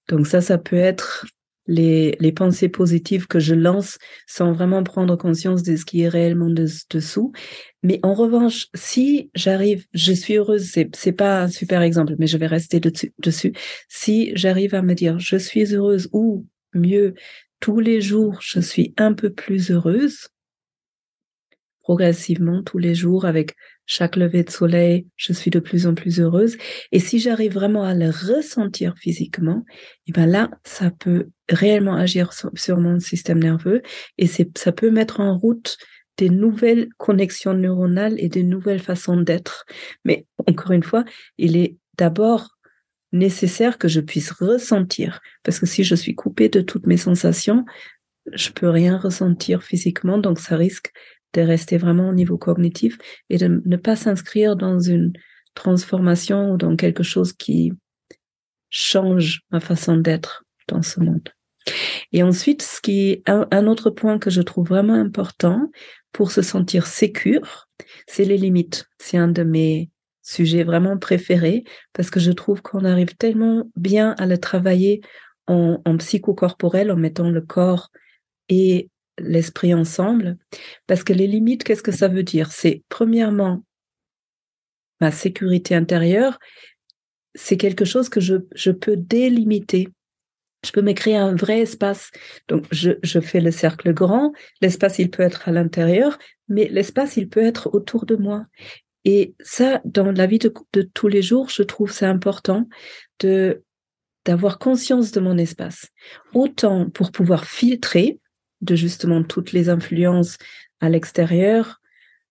Donc 0.09 0.27
ça, 0.27 0.41
ça 0.41 0.57
peut 0.57 0.75
être 0.75 1.25
les, 1.67 2.17
les 2.19 2.31
pensées 2.31 2.69
positives 2.69 3.27
que 3.27 3.39
je 3.39 3.55
lance 3.55 3.97
sans 4.27 4.51
vraiment 4.51 4.83
prendre 4.83 5.15
conscience 5.15 5.63
de 5.63 5.75
ce 5.75 5.85
qui 5.85 6.01
est 6.01 6.09
réellement 6.09 6.49
dessous. 6.49 7.31
Mais 7.83 7.99
en 8.03 8.13
revanche, 8.13 8.67
si 8.73 9.29
j'arrive, 9.33 9.85
je 9.93 10.13
suis 10.13 10.35
heureuse, 10.35 10.69
c'est, 10.69 10.93
c'est 10.95 11.13
pas 11.13 11.43
un 11.43 11.47
super 11.47 11.81
exemple, 11.81 12.15
mais 12.19 12.27
je 12.27 12.37
vais 12.37 12.47
rester 12.47 12.79
dessus, 12.79 13.13
dessus. 13.19 13.53
Si 13.87 14.31
j'arrive 14.35 14.75
à 14.75 14.81
me 14.81 14.93
dire, 14.93 15.19
je 15.19 15.37
suis 15.37 15.73
heureuse 15.73 16.09
ou 16.11 16.45
mieux, 16.73 17.13
tous 17.59 17.79
les 17.79 18.01
jours, 18.01 18.39
je 18.41 18.59
suis 18.59 18.93
un 18.97 19.13
peu 19.13 19.29
plus 19.29 19.71
heureuse, 19.71 20.27
progressivement 21.83 22.63
tous 22.63 22.77
les 22.77 22.95
jours 22.95 23.25
avec 23.25 23.55
chaque 23.85 24.15
lever 24.15 24.43
de 24.43 24.49
soleil, 24.49 25.07
je 25.17 25.33
suis 25.33 25.51
de 25.51 25.59
plus 25.59 25.85
en 25.85 25.93
plus 25.93 26.19
heureuse. 26.19 26.57
Et 26.91 26.99
si 26.99 27.19
j'arrive 27.19 27.53
vraiment 27.53 27.83
à 27.83 27.93
le 27.93 28.09
ressentir 28.09 28.95
physiquement, 28.97 29.65
et 29.67 30.09
eh 30.09 30.11
ben 30.13 30.25
là, 30.25 30.49
ça 30.63 30.91
peut 30.91 31.29
réellement 31.49 31.95
agir 31.95 32.31
sur, 32.33 32.77
mon 32.77 32.99
système 32.99 33.39
nerveux 33.39 33.81
et 34.17 34.27
ça 34.27 34.71
peut 34.71 34.89
mettre 34.89 35.19
en 35.19 35.37
route 35.37 35.77
des 36.17 36.29
nouvelles 36.29 36.87
connexions 36.97 37.53
neuronales 37.53 38.15
et 38.17 38.29
des 38.29 38.43
nouvelles 38.43 38.81
façons 38.81 39.17
d'être. 39.17 39.65
Mais 40.05 40.25
encore 40.47 40.71
une 40.71 40.83
fois, 40.83 41.03
il 41.37 41.57
est 41.57 41.75
d'abord 41.97 42.57
nécessaire 43.11 43.77
que 43.77 43.87
je 43.87 43.99
puisse 43.99 44.31
ressentir 44.31 45.19
parce 45.43 45.59
que 45.59 45.65
si 45.65 45.83
je 45.83 45.95
suis 45.95 46.15
coupée 46.15 46.49
de 46.49 46.61
toutes 46.61 46.87
mes 46.87 46.97
sensations, 46.97 47.65
je 48.31 48.49
peux 48.49 48.69
rien 48.69 48.97
ressentir 48.97 49.63
physiquement, 49.63 50.17
donc 50.17 50.39
ça 50.39 50.55
risque 50.55 50.91
de 51.33 51.41
rester 51.41 51.77
vraiment 51.77 52.09
au 52.09 52.13
niveau 52.13 52.37
cognitif 52.37 52.97
et 53.29 53.37
de 53.37 53.61
ne 53.65 53.77
pas 53.77 53.95
s'inscrire 53.95 54.55
dans 54.55 54.79
une 54.79 55.13
transformation 55.55 56.51
ou 56.51 56.57
dans 56.57 56.75
quelque 56.75 57.03
chose 57.03 57.33
qui 57.33 57.73
change 58.69 59.41
ma 59.51 59.59
façon 59.59 59.97
d'être 59.97 60.45
dans 60.67 60.81
ce 60.81 60.99
monde. 60.99 61.29
Et 62.11 62.23
ensuite, 62.23 62.61
ce 62.61 62.81
qui 62.81 63.09
est 63.09 63.23
un, 63.27 63.67
autre 63.67 63.89
point 63.89 64.19
que 64.19 64.29
je 64.29 64.41
trouve 64.41 64.67
vraiment 64.67 64.95
important 64.95 65.71
pour 66.11 66.31
se 66.31 66.41
sentir 66.41 66.85
sécure, 66.85 67.69
c'est 68.07 68.25
les 68.25 68.37
limites. 68.37 68.85
C'est 68.99 69.17
un 69.17 69.29
de 69.29 69.43
mes 69.43 69.89
sujets 70.21 70.63
vraiment 70.63 70.97
préférés 70.97 71.63
parce 71.93 72.09
que 72.09 72.19
je 72.19 72.31
trouve 72.31 72.61
qu'on 72.61 72.85
arrive 72.85 73.15
tellement 73.15 73.69
bien 73.75 74.15
à 74.17 74.25
le 74.25 74.37
travailler 74.37 75.01
en, 75.47 75.81
en 75.85 75.97
psychocorporel 75.97 76.91
en 76.91 76.97
mettant 76.97 77.29
le 77.29 77.41
corps 77.41 77.89
et 78.49 78.89
l'esprit 79.19 79.73
ensemble. 79.73 80.37
Parce 80.87 81.03
que 81.03 81.13
les 81.13 81.27
limites, 81.27 81.63
qu'est-ce 81.63 81.83
que 81.83 81.91
ça 81.91 82.07
veut 82.07 82.23
dire? 82.23 82.51
C'est 82.51 82.83
premièrement 82.89 83.63
ma 85.01 85.11
sécurité 85.11 85.75
intérieure, 85.75 86.39
c'est 87.35 87.57
quelque 87.57 87.85
chose 87.85 88.09
que 88.09 88.21
je, 88.21 88.35
je 88.55 88.71
peux 88.71 88.95
délimiter. 88.95 89.89
Je 90.65 90.71
peux 90.71 90.81
me 90.81 90.93
créer 90.93 91.17
un 91.17 91.35
vrai 91.35 91.59
espace. 91.59 92.09
Donc, 92.47 92.65
je, 92.71 92.91
je 93.03 93.19
fais 93.19 93.41
le 93.41 93.51
cercle 93.51 93.93
grand. 93.93 94.31
L'espace, 94.61 94.99
il 94.99 95.09
peut 95.09 95.23
être 95.23 95.49
à 95.49 95.51
l'intérieur, 95.51 96.17
mais 96.47 96.69
l'espace, 96.69 97.17
il 97.17 97.27
peut 97.27 97.43
être 97.43 97.73
autour 97.73 98.05
de 98.05 98.15
moi. 98.15 98.45
Et 99.03 99.35
ça, 99.41 99.81
dans 99.83 100.11
la 100.11 100.25
vie 100.25 100.39
de, 100.39 100.53
de 100.71 100.81
tous 100.81 101.09
les 101.09 101.21
jours, 101.21 101.49
je 101.49 101.63
trouve 101.63 101.91
c'est 101.91 102.05
important 102.05 102.67
de 103.19 103.63
d'avoir 104.25 104.57
conscience 104.57 105.11
de 105.11 105.19
mon 105.19 105.37
espace. 105.37 105.89
Autant 106.33 106.89
pour 106.89 107.11
pouvoir 107.11 107.43
filtrer, 107.43 108.21
de 108.63 108.75
justement 108.75 109.23
toutes 109.23 109.51
les 109.51 109.69
influences 109.69 110.37
à 110.79 110.89
l'extérieur, 110.89 111.81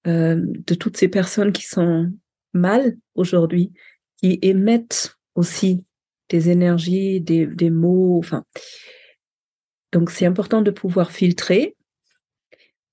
euh, 0.07 0.37
de 0.39 0.75
toutes 0.75 0.97
ces 0.97 1.09
personnes 1.09 1.53
qui 1.53 1.67
sont 1.67 2.11
mal 2.53 2.97
aujourd'hui, 3.15 3.73
qui 4.17 4.39
émettent 4.43 5.17
aussi 5.35 5.85
des 6.29 6.51
énergies, 6.51 7.21
des, 7.21 7.47
des 7.47 7.71
mots, 7.71 8.19
enfin, 8.19 8.45
Donc 9.93 10.11
c'est 10.11 10.27
important 10.27 10.63
de 10.63 10.71
pouvoir 10.71 11.13
filtrer, 11.13 11.77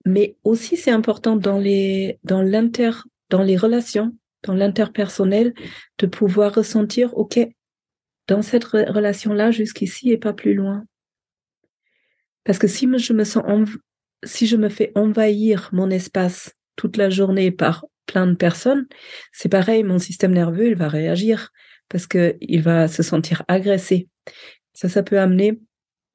mais 0.05 0.35
aussi 0.43 0.77
c'est 0.77 0.91
important 0.91 1.35
dans 1.35 1.57
les 1.57 2.19
dans 2.23 2.41
l'inter 2.41 2.91
dans 3.29 3.43
les 3.43 3.57
relations, 3.57 4.15
dans 4.43 4.53
l'interpersonnel, 4.53 5.53
de 5.99 6.07
pouvoir 6.07 6.55
ressentir 6.55 7.15
ok 7.17 7.39
dans 8.27 8.41
cette 8.41 8.63
relation 8.63 9.33
là 9.33 9.51
jusqu'ici 9.51 10.11
et 10.11 10.17
pas 10.17 10.33
plus 10.33 10.53
loin. 10.53 10.85
Parce 12.49 12.57
que 12.57 12.67
si 12.67 12.89
je 12.97 13.13
me 13.13 13.25
sens 13.25 13.43
si 14.23 14.47
je 14.47 14.57
me 14.57 14.69
fais 14.69 14.91
envahir 14.95 15.69
mon 15.71 15.91
espace 15.91 16.55
toute 16.77 16.97
la 16.97 17.11
journée 17.11 17.51
par 17.51 17.85
plein 18.07 18.25
de 18.25 18.33
personnes, 18.33 18.87
c'est 19.31 19.49
pareil, 19.49 19.83
mon 19.83 19.99
système 19.99 20.31
nerveux, 20.31 20.69
il 20.69 20.75
va 20.75 20.87
réagir 20.87 21.51
parce 21.89 22.07
que 22.07 22.37
il 22.41 22.63
va 22.63 22.87
se 22.87 23.03
sentir 23.03 23.43
agressé. 23.47 24.07
Ça, 24.73 24.89
ça 24.89 25.03
peut 25.03 25.19
amener 25.19 25.59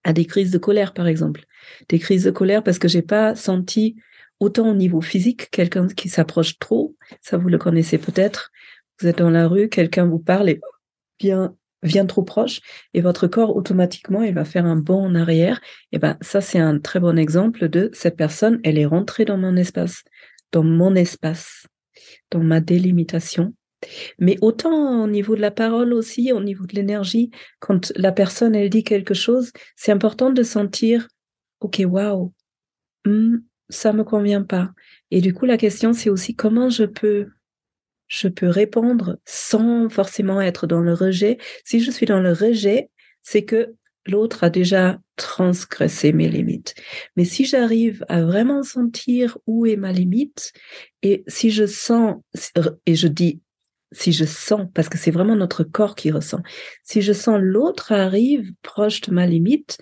à 0.03 0.13
des 0.13 0.25
crises 0.25 0.51
de 0.51 0.59
colère, 0.59 0.93
par 0.93 1.07
exemple. 1.07 1.45
Des 1.89 2.01
crises 2.01 2.25
de 2.25 2.33
colère 2.33 2.65
parce 2.65 2.81
que 2.81 2.89
j'ai 2.89 3.03
pas 3.03 3.37
senti 3.37 3.95
autant 4.41 4.69
au 4.69 4.75
niveau 4.75 5.01
physique 5.01 5.53
quelqu'un 5.53 5.87
qui 5.87 6.09
s'approche 6.09 6.59
trop. 6.59 6.97
Ça, 7.21 7.37
vous 7.37 7.49
le 7.49 7.59
connaissez 7.59 7.99
peut-être. 7.99 8.51
Vous 9.01 9.07
êtes 9.07 9.19
dans 9.19 9.31
la 9.31 9.47
rue, 9.47 9.69
quelqu'un 9.69 10.07
vous 10.07 10.19
parle 10.19 10.49
et 10.49 10.61
vient 11.21 11.55
vient 11.85 12.07
trop 12.07 12.23
proche 12.23 12.61
et 12.95 13.01
votre 13.01 13.27
corps 13.29 13.55
automatiquement 13.55 14.23
il 14.23 14.35
va 14.35 14.45
faire 14.45 14.65
un 14.67 14.77
bond 14.77 15.05
en 15.05 15.15
arrière. 15.15 15.61
Et 15.93 15.99
ben 15.99 16.17
ça 16.21 16.41
c'est 16.41 16.59
un 16.59 16.79
très 16.81 16.99
bon 16.99 17.19
exemple 17.19 17.69
de 17.69 17.91
cette 17.93 18.17
personne 18.17 18.59
elle 18.65 18.79
est 18.79 18.87
rentrée 18.87 19.25
dans 19.25 19.39
mon 19.39 19.55
espace 19.57 20.03
dans 20.51 20.65
mon 20.65 20.95
espace 20.95 21.67
dans 22.31 22.43
ma 22.43 22.61
délimitation. 22.61 23.55
Mais 24.19 24.39
autant 24.41 25.05
au 25.05 25.07
niveau 25.07 25.37
de 25.37 25.43
la 25.43 25.51
parole 25.51 25.93
aussi 25.93 26.33
au 26.33 26.41
niveau 26.41 26.67
de 26.67 26.75
l'énergie 26.75 27.31
quand 27.61 27.93
la 27.97 28.13
personne 28.13 28.55
elle 28.55 28.71
dit 28.71 28.85
quelque 28.85 29.15
chose 29.15 29.53
c'est 29.77 29.93
important 29.93 30.31
de 30.31 30.43
sentir 30.43 31.09
ok 31.61 31.83
waouh 31.87 32.33
hmm, 33.05 33.37
ça 33.69 33.93
me 33.93 34.05
convient 34.05 34.43
pas. 34.43 34.71
Et 35.11 35.21
du 35.21 35.35
coup 35.35 35.45
la 35.45 35.59
question 35.59 35.93
c'est 35.93 36.09
aussi 36.09 36.35
comment 36.35 36.71
je 36.71 36.85
peux 36.85 37.29
je 38.09 38.29
peux 38.29 38.49
répondre 38.49 39.19
sans 39.25 39.89
forcément 39.89 40.41
être 40.41 40.67
dans 40.67 40.81
le 40.81 40.95
rejet. 40.95 41.39
Si 41.65 41.81
je 41.81 41.91
suis 41.91 42.07
dans 42.07 42.21
le 42.21 42.33
rejet, 42.33 42.91
c'est 43.23 43.45
que 43.45 43.75
l'autre 44.07 44.45
a 44.45 44.51
déjà 44.51 44.99
transgressé 45.17 46.13
mes 46.13 46.29
limites. 46.29 46.75
Mais 47.17 47.25
si 47.25 47.45
j'arrive 47.45 48.05
à 48.09 48.23
vraiment 48.23 48.63
sentir 48.63 49.39
où 49.47 49.67
est 49.67 49.77
ma 49.77 49.93
limite, 49.93 50.53
et 51.03 51.25
si 51.27 51.51
je 51.51 51.67
sens, 51.67 52.17
et 52.87 52.95
je 52.95 53.09
dis 53.09 53.41
si 53.93 54.13
je 54.13 54.25
sens, 54.25 54.67
parce 54.75 54.89
que 54.89 54.99
c'est 54.99 55.13
vraiment 55.13 55.37
notre 55.37 55.63
corps 55.63 55.95
qui 55.95 56.11
ressent, 56.11 56.43
si 56.83 57.01
je 57.01 57.13
sens 57.13 57.39
l'autre 57.41 57.93
arrive 57.93 58.53
proche 58.63 59.01
de 59.03 59.13
ma 59.13 59.27
limite, 59.27 59.79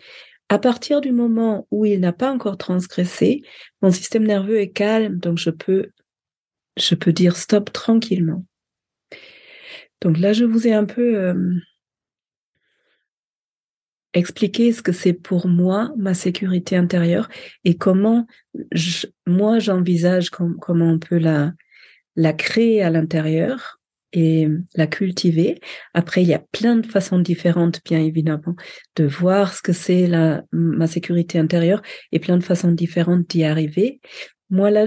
à 0.49 0.59
partir 0.59 1.01
du 1.01 1.13
moment 1.13 1.67
où 1.71 1.87
il 1.87 1.99
n'a 2.01 2.13
pas 2.13 2.31
encore 2.31 2.59
transgressé, 2.59 3.41
mon 3.81 3.91
système 3.91 4.25
nerveux 4.25 4.61
est 4.61 4.71
calme, 4.71 5.17
donc 5.17 5.39
je 5.39 5.49
peux 5.49 5.89
je 6.77 6.95
peux 6.95 7.13
dire 7.13 7.37
stop 7.37 7.73
tranquillement. 7.73 8.45
Donc 10.01 10.19
là, 10.19 10.33
je 10.33 10.45
vous 10.45 10.67
ai 10.67 10.73
un 10.73 10.85
peu 10.85 11.17
euh, 11.17 11.55
expliqué 14.15 14.73
ce 14.73 14.83
que 14.83 14.93
c'est 14.93 15.13
pour 15.13 15.47
moi 15.47 15.93
ma 15.97 16.15
sécurité 16.15 16.77
intérieure 16.77 17.29
et 17.65 17.77
comment 17.77 18.27
moi 19.27 19.59
j'envisage 19.59 20.31
comment 20.31 20.91
on 20.91 20.99
peut 20.99 21.19
la, 21.19 21.53
la 22.17 22.33
créer 22.33 22.83
à 22.83 22.91
l'intérieur 22.91 23.81
et 24.13 24.47
la 24.75 24.87
cultiver. 24.87 25.59
Après, 25.95 26.23
il 26.23 26.29
y 26.29 26.35
a 26.35 26.43
plein 26.53 26.77
de 26.77 26.87
façons 26.87 27.19
différentes, 27.19 27.81
bien 27.85 27.99
évidemment, 27.99 28.55
de 28.97 29.05
voir 29.05 29.55
ce 29.55 29.63
que 29.63 29.73
c'est 29.73 30.11
ma 30.53 30.87
sécurité 30.87 31.39
intérieure 31.39 31.81
et 32.13 32.19
plein 32.19 32.37
de 32.37 32.45
façons 32.45 32.73
différentes 32.73 33.27
d'y 33.31 33.45
arriver. 33.45 34.01
Moi, 34.51 34.71
là, 34.71 34.87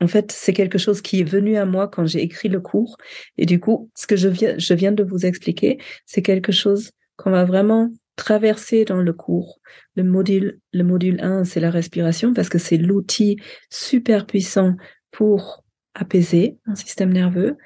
en 0.00 0.08
fait, 0.08 0.32
c'est 0.32 0.52
quelque 0.52 0.78
chose 0.78 1.02
qui 1.02 1.20
est 1.20 1.28
venu 1.28 1.56
à 1.56 1.66
moi 1.66 1.88
quand 1.88 2.06
j'ai 2.06 2.22
écrit 2.22 2.48
le 2.48 2.60
cours. 2.60 2.96
Et 3.36 3.46
du 3.46 3.60
coup, 3.60 3.90
ce 3.94 4.06
que 4.06 4.16
je 4.16 4.28
viens, 4.28 4.54
je 4.58 4.74
viens 4.74 4.92
de 4.92 5.04
vous 5.04 5.26
expliquer, 5.26 5.78
c'est 6.06 6.22
quelque 6.22 6.52
chose 6.52 6.90
qu'on 7.16 7.30
va 7.30 7.44
vraiment 7.44 7.90
traverser 8.16 8.84
dans 8.84 9.02
le 9.02 9.12
cours. 9.12 9.60
Le 9.96 10.02
module, 10.02 10.60
le 10.72 10.84
module 10.84 11.20
1, 11.20 11.44
c'est 11.44 11.60
la 11.60 11.70
respiration 11.70 12.32
parce 12.32 12.48
que 12.48 12.58
c'est 12.58 12.78
l'outil 12.78 13.36
super 13.70 14.26
puissant 14.26 14.74
pour 15.10 15.64
apaiser 15.94 16.58
un 16.66 16.74
système 16.74 17.12
nerveux. 17.12 17.56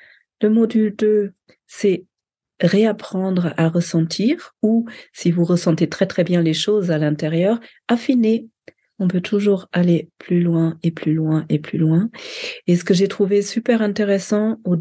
Le 0.40 0.51
module 0.51 0.94
2, 0.97 1.33
c'est 1.66 2.05
réapprendre 2.61 3.53
à 3.57 3.68
ressentir 3.68 4.55
ou 4.62 4.87
si 5.12 5.31
vous 5.31 5.44
ressentez 5.44 5.88
très 5.88 6.07
très 6.07 6.25
bien 6.25 6.42
les 6.42 6.55
choses 6.55 6.90
à 6.90 6.99
l'intérieur, 6.99 7.61
affiner 7.88 8.49
on 8.98 9.09
peut 9.09 9.20
toujours 9.20 9.68
aller 9.72 10.11
plus 10.18 10.40
loin 10.40 10.78
et 10.83 10.90
plus 10.90 11.14
loin 11.14 11.44
et 11.48 11.59
plus 11.59 11.78
loin. 11.78 12.11
Et 12.66 12.76
ce 12.76 12.85
que 12.85 12.94
j'ai 12.94 13.09
trouvé 13.09 13.42
super 13.42 13.83
intéressant 13.83 14.61
au 14.64 14.76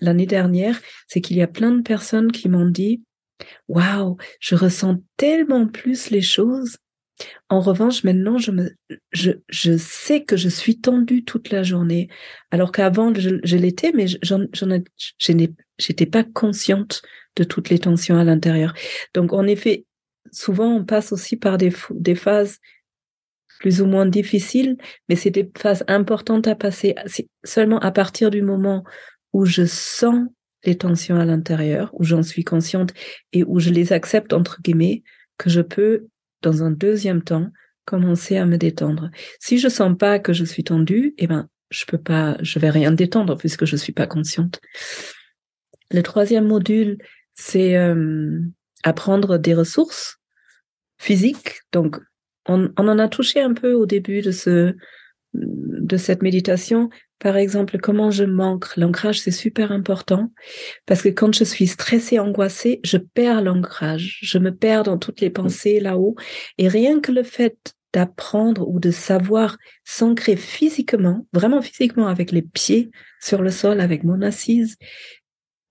l'année 0.00 0.26
dernière, 0.26 0.80
c'est 1.06 1.20
qu'il 1.20 1.36
y 1.36 1.42
a 1.42 1.46
plein 1.46 1.70
de 1.70 1.82
personnes 1.82 2.32
qui 2.32 2.48
m'ont 2.48 2.68
dit, 2.68 3.02
waouh, 3.68 4.16
je 4.40 4.54
ressens 4.54 5.02
tellement 5.16 5.66
plus 5.66 6.10
les 6.10 6.22
choses. 6.22 6.78
En 7.48 7.60
revanche, 7.60 8.04
maintenant, 8.04 8.38
je 8.38 8.50
me, 8.52 8.70
je, 9.10 9.32
je 9.48 9.76
sais 9.76 10.22
que 10.22 10.36
je 10.36 10.48
suis 10.48 10.80
tendue 10.80 11.24
toute 11.24 11.50
la 11.50 11.62
journée, 11.62 12.08
alors 12.50 12.70
qu'avant, 12.70 13.12
je, 13.14 13.56
l'étais, 13.56 13.92
mais 13.92 14.06
j'étais 15.78 16.06
pas 16.06 16.24
consciente 16.24 17.02
de 17.36 17.44
toutes 17.44 17.70
les 17.70 17.78
tensions 17.80 18.18
à 18.18 18.24
l'intérieur. 18.24 18.72
Donc, 19.14 19.32
en 19.32 19.46
effet, 19.46 19.84
souvent, 20.30 20.72
on 20.72 20.84
passe 20.84 21.12
aussi 21.12 21.36
par 21.36 21.58
des, 21.58 21.72
des 21.90 22.14
phases 22.14 22.58
plus 23.58 23.80
ou 23.82 23.86
moins 23.86 24.06
difficile, 24.06 24.76
mais 25.08 25.16
c'est 25.16 25.30
des 25.30 25.50
phases 25.56 25.84
importantes 25.88 26.46
à 26.46 26.54
passer 26.54 26.94
seulement 27.44 27.78
à 27.80 27.90
partir 27.90 28.30
du 28.30 28.42
moment 28.42 28.84
où 29.32 29.44
je 29.44 29.64
sens 29.64 30.28
les 30.64 30.76
tensions 30.76 31.16
à 31.16 31.24
l'intérieur, 31.24 31.90
où 31.92 32.04
j'en 32.04 32.22
suis 32.22 32.44
consciente 32.44 32.92
et 33.32 33.44
où 33.44 33.60
je 33.60 33.70
les 33.70 33.92
accepte, 33.92 34.32
entre 34.32 34.60
guillemets, 34.62 35.02
que 35.36 35.50
je 35.50 35.60
peux, 35.60 36.06
dans 36.42 36.62
un 36.62 36.70
deuxième 36.70 37.22
temps, 37.22 37.48
commencer 37.84 38.36
à 38.36 38.44
me 38.44 38.58
détendre. 38.58 39.10
Si 39.40 39.58
je 39.58 39.68
sens 39.68 39.96
pas 39.96 40.18
que 40.18 40.32
je 40.32 40.44
suis 40.44 40.64
tendue, 40.64 41.14
eh 41.18 41.26
ben, 41.26 41.48
je 41.70 41.84
peux 41.84 41.98
pas, 41.98 42.36
je 42.40 42.58
vais 42.58 42.70
rien 42.70 42.92
détendre 42.92 43.36
puisque 43.36 43.64
je 43.64 43.76
suis 43.76 43.92
pas 43.92 44.06
consciente. 44.06 44.60
Le 45.90 46.02
troisième 46.02 46.46
module, 46.46 46.98
c'est 47.34 47.76
euh, 47.76 48.40
apprendre 48.82 49.38
des 49.38 49.54
ressources 49.54 50.18
physiques, 50.98 51.60
donc 51.72 51.98
on, 52.48 52.70
en 52.76 52.98
a 52.98 53.08
touché 53.08 53.40
un 53.40 53.54
peu 53.54 53.72
au 53.72 53.86
début 53.86 54.22
de 54.22 54.30
ce 54.30 54.74
de 55.34 55.96
cette 55.96 56.22
méditation. 56.22 56.88
Par 57.18 57.36
exemple, 57.36 57.78
comment 57.78 58.10
je 58.10 58.24
manque. 58.24 58.76
L'ancrage, 58.76 59.20
c'est 59.20 59.30
super 59.30 59.72
important 59.72 60.32
parce 60.86 61.02
que 61.02 61.08
quand 61.08 61.34
je 61.34 61.44
suis 61.44 61.66
stressée, 61.66 62.18
angoissée, 62.18 62.80
je 62.84 62.96
perds 62.96 63.42
l'ancrage. 63.42 64.18
Je 64.22 64.38
me 64.38 64.54
perds 64.54 64.84
dans 64.84 64.98
toutes 64.98 65.20
les 65.20 65.30
pensées 65.30 65.80
là-haut. 65.80 66.14
Et 66.56 66.68
rien 66.68 67.00
que 67.00 67.12
le 67.12 67.22
fait 67.22 67.74
d'apprendre 67.92 68.68
ou 68.68 68.80
de 68.80 68.90
savoir 68.90 69.56
s'ancrer 69.84 70.36
physiquement, 70.36 71.26
vraiment 71.32 71.62
physiquement 71.62 72.06
avec 72.06 72.32
les 72.32 72.42
pieds 72.42 72.90
sur 73.20 73.42
le 73.42 73.50
sol, 73.50 73.80
avec 73.80 74.04
mon 74.04 74.22
assise, 74.22 74.76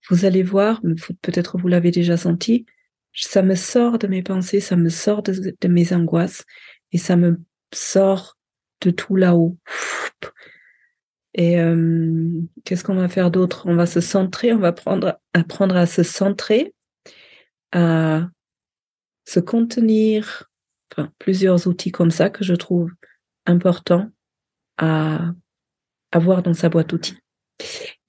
vous 0.09 0.25
allez 0.25 0.43
voir, 0.43 0.81
peut-être 1.21 1.57
vous 1.57 1.67
l'avez 1.67 1.91
déjà 1.91 2.17
senti, 2.17 2.65
ça 3.25 3.41
me 3.41 3.55
sort 3.55 3.97
de 3.97 4.07
mes 4.07 4.21
pensées, 4.21 4.59
ça 4.59 4.75
me 4.75 4.89
sort 4.89 5.23
de, 5.23 5.67
mes 5.67 5.93
angoisses 5.93 6.45
et 6.91 6.97
ça 6.97 7.15
me 7.15 7.41
sort 7.73 8.37
de 8.81 8.91
tout 8.91 9.15
là-haut. 9.15 9.57
Et 11.33 11.59
euh, 11.59 12.41
qu'est-ce 12.63 12.83
qu'on 12.83 12.95
va 12.95 13.09
faire 13.09 13.31
d'autre? 13.31 13.63
On 13.65 13.75
va 13.75 13.85
se 13.85 14.01
centrer, 14.01 14.53
on 14.53 14.59
va 14.59 14.71
prendre, 14.71 15.19
apprendre 15.33 15.75
à 15.75 15.85
se 15.85 16.03
centrer, 16.03 16.73
à 17.71 18.27
se 19.25 19.39
contenir, 19.39 20.49
enfin, 20.91 21.11
plusieurs 21.19 21.67
outils 21.67 21.91
comme 21.91 22.11
ça 22.11 22.29
que 22.29 22.43
je 22.43 22.53
trouve 22.53 22.91
importants 23.45 24.09
à 24.77 25.31
avoir 26.11 26.43
dans 26.43 26.53
sa 26.53 26.69
boîte 26.69 26.93
outils. 26.93 27.17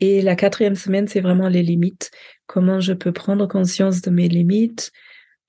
Et 0.01 0.23
la 0.23 0.37
quatrième 0.37 0.75
semaine, 0.75 1.09
c'est 1.09 1.21
vraiment 1.21 1.49
les 1.49 1.63
limites. 1.63 2.11
Comment 2.47 2.81
je 2.81 2.93
peux 2.93 3.13
prendre 3.13 3.47
conscience 3.47 4.01
de 4.03 4.11
mes 4.11 4.29
limites. 4.29 4.93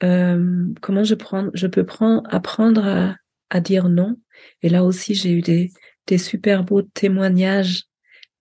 Euh, 0.04 0.66
comment 0.82 1.04
je, 1.04 1.16
prends, 1.16 1.50
je 1.54 1.68
peux 1.68 1.86
prendre, 1.86 2.24
apprendre 2.34 3.16
à, 3.50 3.60
dire 3.60 3.90
non. 3.90 4.16
Et 4.62 4.70
là 4.70 4.84
aussi, 4.84 5.16
j'ai 5.16 5.32
eu 5.32 5.42
des, 5.42 5.72
des 6.08 6.18
super 6.18 6.64
beaux 6.64 6.82
témoignages 6.82 7.84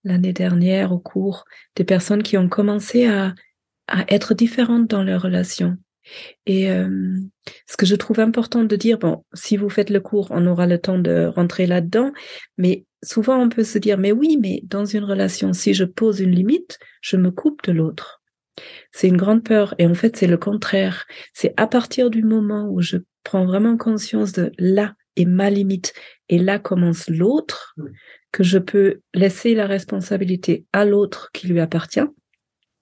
l'année 0.04 0.32
dernière 0.32 0.92
au 0.92 0.98
cours 0.98 1.44
des 1.74 1.84
personnes 1.84 2.22
qui 2.22 2.36
ont 2.36 2.48
commencé 2.48 3.06
à, 3.06 3.34
à 3.88 4.04
être 4.12 4.34
différentes 4.34 4.86
dans 4.86 5.02
leurs 5.02 5.22
relations. 5.22 5.76
Et 6.46 6.70
euh, 6.70 7.18
ce 7.66 7.76
que 7.76 7.86
je 7.86 7.96
trouve 7.96 8.20
important 8.20 8.64
de 8.64 8.76
dire, 8.76 8.98
bon, 8.98 9.24
si 9.34 9.56
vous 9.56 9.68
faites 9.68 9.90
le 9.90 10.00
cours, 10.00 10.28
on 10.30 10.46
aura 10.46 10.66
le 10.66 10.78
temps 10.78 10.98
de 10.98 11.26
rentrer 11.26 11.66
là-dedans, 11.66 12.12
mais 12.56 12.84
souvent 13.02 13.38
on 13.38 13.48
peut 13.48 13.64
se 13.64 13.78
dire, 13.78 13.98
mais 13.98 14.12
oui, 14.12 14.38
mais 14.40 14.60
dans 14.64 14.84
une 14.84 15.04
relation, 15.04 15.52
si 15.52 15.74
je 15.74 15.84
pose 15.84 16.20
une 16.20 16.34
limite, 16.34 16.78
je 17.00 17.16
me 17.16 17.30
coupe 17.30 17.62
de 17.64 17.72
l'autre. 17.72 18.22
C'est 18.92 19.08
une 19.08 19.16
grande 19.16 19.44
peur 19.44 19.74
et 19.78 19.86
en 19.86 19.94
fait 19.94 20.16
c'est 20.16 20.26
le 20.26 20.38
contraire. 20.38 21.06
C'est 21.32 21.54
à 21.56 21.66
partir 21.66 22.10
du 22.10 22.24
moment 22.24 22.68
où 22.68 22.80
je 22.80 22.96
prends 23.22 23.46
vraiment 23.46 23.76
conscience 23.76 24.32
de 24.32 24.52
là 24.58 24.94
est 25.16 25.24
ma 25.24 25.50
limite 25.50 25.92
et 26.28 26.38
là 26.38 26.58
commence 26.58 27.08
l'autre, 27.08 27.74
que 28.32 28.42
je 28.42 28.58
peux 28.58 29.00
laisser 29.14 29.54
la 29.54 29.66
responsabilité 29.66 30.64
à 30.72 30.84
l'autre 30.84 31.30
qui 31.32 31.48
lui 31.48 31.60
appartient. 31.60 32.06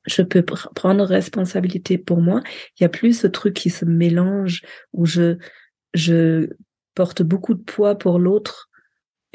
Je 0.07 0.23
peux 0.23 0.43
prendre 0.43 1.05
responsabilité 1.05 1.99
pour 1.99 2.21
moi. 2.21 2.43
Il 2.79 2.85
y 2.85 2.87
a 2.87 2.89
plus 2.89 3.19
ce 3.19 3.27
truc 3.27 3.55
qui 3.55 3.71
se 3.71 3.85
mélange 3.85 4.63
où 4.93 5.05
je, 5.07 5.37
je 5.95 6.51
porte 6.95 7.23
beaucoup 7.23 7.55
de 7.55 7.63
poids 7.63 7.97
pour 7.97 8.19
l'autre 8.19 8.71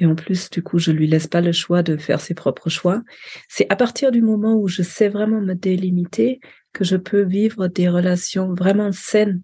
et 0.01 0.05
en 0.07 0.15
plus, 0.15 0.49
du 0.49 0.63
coup, 0.63 0.79
je 0.79 0.91
lui 0.91 1.05
laisse 1.05 1.27
pas 1.27 1.41
le 1.41 1.51
choix 1.51 1.83
de 1.83 1.95
faire 1.95 2.21
ses 2.21 2.33
propres 2.33 2.69
choix. 2.69 3.03
C'est 3.47 3.71
à 3.71 3.75
partir 3.75 4.11
du 4.11 4.23
moment 4.23 4.55
où 4.55 4.67
je 4.67 4.81
sais 4.81 5.09
vraiment 5.09 5.41
me 5.41 5.53
délimiter 5.53 6.39
que 6.73 6.83
je 6.83 6.95
peux 6.95 7.21
vivre 7.21 7.67
des 7.67 7.87
relations 7.87 8.53
vraiment 8.55 8.91
saines, 8.91 9.43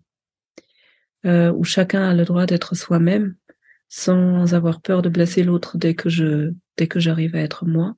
euh, 1.28 1.52
où 1.52 1.64
chacun 1.64 2.10
a 2.10 2.16
le 2.16 2.26
droit 2.26 2.48
d'être 2.48 2.76
soi-même, 2.76 3.36
sans 3.88 4.56
avoir 4.56 4.82
peur 4.82 5.04
de 5.04 5.10
blesser 5.10 5.44
l'autre 5.44 5.78
dès 5.78 5.94
que 5.94 6.10
je 6.10 6.54
dès 6.76 6.88
que 6.88 7.00
j'arrive 7.00 7.36
à 7.36 7.40
être 7.42 7.66
moi. 7.66 7.94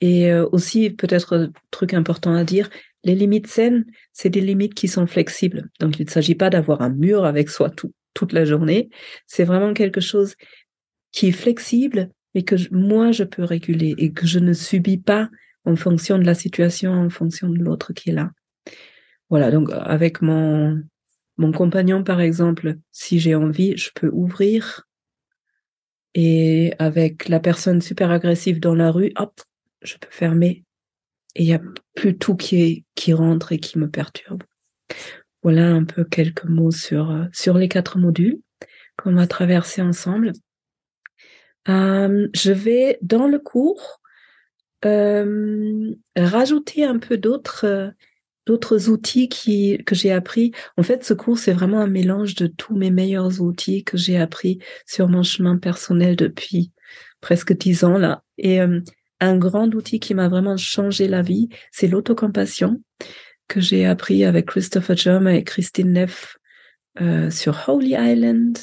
Et 0.00 0.30
euh, 0.30 0.46
aussi, 0.52 0.90
peut-être 0.90 1.50
truc 1.70 1.94
important 1.94 2.34
à 2.34 2.44
dire, 2.44 2.70
les 3.04 3.14
limites 3.14 3.46
saines, 3.46 3.84
c'est 4.12 4.30
des 4.30 4.40
limites 4.40 4.74
qui 4.74 4.88
sont 4.88 5.06
flexibles. 5.06 5.68
Donc, 5.80 5.98
il 5.98 6.06
ne 6.06 6.10
s'agit 6.10 6.34
pas 6.34 6.50
d'avoir 6.50 6.82
un 6.82 6.90
mur 6.90 7.24
avec 7.24 7.48
soi 7.48 7.70
tout, 7.70 7.92
toute 8.14 8.32
la 8.32 8.44
journée. 8.44 8.90
C'est 9.26 9.44
vraiment 9.44 9.74
quelque 9.74 10.00
chose 10.00 10.34
qui 11.12 11.28
est 11.28 11.32
flexible, 11.32 12.10
mais 12.34 12.42
que 12.42 12.56
moi, 12.72 13.12
je 13.12 13.24
peux 13.24 13.44
réguler 13.44 13.94
et 13.98 14.12
que 14.12 14.26
je 14.26 14.38
ne 14.38 14.52
subis 14.52 14.98
pas 14.98 15.30
en 15.64 15.76
fonction 15.76 16.18
de 16.18 16.24
la 16.24 16.34
situation, 16.34 16.92
en 16.92 17.10
fonction 17.10 17.48
de 17.48 17.58
l'autre 17.58 17.92
qui 17.92 18.10
est 18.10 18.14
là. 18.14 18.30
Voilà, 19.30 19.50
donc 19.50 19.68
avec 19.72 20.22
mon, 20.22 20.82
mon 21.36 21.52
compagnon, 21.52 22.02
par 22.02 22.20
exemple, 22.20 22.76
si 22.90 23.20
j'ai 23.20 23.34
envie, 23.34 23.76
je 23.76 23.90
peux 23.94 24.10
ouvrir. 24.12 24.86
Et 26.14 26.72
avec 26.78 27.28
la 27.28 27.38
personne 27.38 27.80
super 27.80 28.10
agressive 28.10 28.60
dans 28.60 28.74
la 28.74 28.90
rue, 28.90 29.12
hop, 29.16 29.40
je 29.82 29.96
peux 29.96 30.10
fermer. 30.10 30.64
Et 31.34 31.42
il 31.42 31.46
n'y 31.46 31.54
a 31.54 31.60
plus 31.94 32.16
tout 32.16 32.36
qui, 32.36 32.62
est, 32.62 32.84
qui 32.94 33.12
rentre 33.12 33.52
et 33.52 33.58
qui 33.58 33.78
me 33.78 33.88
perturbe. 33.88 34.42
Voilà 35.42 35.68
un 35.68 35.84
peu 35.84 36.04
quelques 36.04 36.44
mots 36.44 36.70
sur, 36.70 37.26
sur 37.32 37.56
les 37.58 37.68
quatre 37.68 37.98
modules 37.98 38.40
qu'on 38.96 39.14
va 39.14 39.26
traverser 39.26 39.82
ensemble. 39.82 40.32
Euh, 41.68 42.28
je 42.34 42.52
vais 42.52 42.98
dans 43.02 43.28
le 43.28 43.38
cours 43.38 44.00
euh, 44.84 45.94
rajouter 46.16 46.84
un 46.84 46.98
peu 46.98 47.16
d'autres 47.18 47.66
euh, 47.66 47.90
d'autres 48.46 48.88
outils 48.88 49.28
qui 49.28 49.82
que 49.84 49.94
j'ai 49.94 50.10
appris. 50.10 50.52
En 50.78 50.82
fait, 50.82 51.04
ce 51.04 51.12
cours 51.12 51.38
c'est 51.38 51.52
vraiment 51.52 51.80
un 51.80 51.88
mélange 51.88 52.34
de 52.34 52.46
tous 52.46 52.74
mes 52.74 52.90
meilleurs 52.90 53.42
outils 53.42 53.84
que 53.84 53.98
j'ai 53.98 54.18
appris 54.18 54.58
sur 54.86 55.08
mon 55.08 55.22
chemin 55.22 55.58
personnel 55.58 56.16
depuis 56.16 56.72
presque 57.20 57.52
dix 57.52 57.84
ans 57.84 57.98
là. 57.98 58.24
Et 58.38 58.60
un 59.20 59.36
grand 59.36 59.74
outil 59.74 60.00
qui 60.00 60.14
m'a 60.14 60.28
vraiment 60.28 60.56
changé 60.56 61.08
la 61.08 61.22
vie, 61.22 61.48
c'est 61.72 61.88
l'autocompassion 61.88 62.82
que 63.48 63.60
j'ai 63.60 63.86
appris 63.86 64.24
avec 64.24 64.46
Christopher 64.46 64.96
Germer 64.96 65.36
et 65.36 65.44
Christine 65.44 65.92
Neff 65.92 66.36
sur 67.30 67.64
Holy 67.68 67.94
Island 67.98 68.58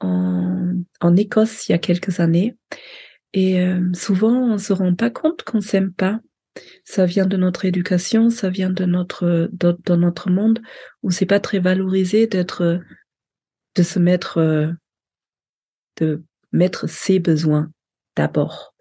en, 0.00 1.16
Écosse 1.16 1.68
il 1.68 1.72
y 1.72 1.74
a 1.74 1.78
quelques 1.78 2.20
années. 2.20 2.56
Et 3.32 3.60
euh, 3.60 3.80
souvent, 3.94 4.52
on 4.52 4.58
se 4.58 4.72
rend 4.72 4.94
pas 4.94 5.10
compte 5.10 5.42
qu'on 5.42 5.60
s'aime 5.60 5.92
pas. 5.92 6.20
Ça 6.84 7.06
vient 7.06 7.26
de 7.26 7.36
notre 7.36 7.64
éducation, 7.64 8.28
ça 8.28 8.50
vient 8.50 8.68
de 8.68 8.84
notre 8.84 9.48
dans 9.52 9.96
notre 9.96 10.30
monde 10.30 10.60
où 11.02 11.10
c'est 11.10 11.26
pas 11.26 11.40
très 11.40 11.60
valorisé 11.60 12.26
d'être, 12.26 12.80
de 13.74 13.82
se 13.82 13.98
mettre, 13.98 14.36
euh, 14.36 14.70
de 15.98 16.22
mettre 16.52 16.86
ses 16.90 17.20
besoins 17.20 17.70
d'abord, 18.16 18.74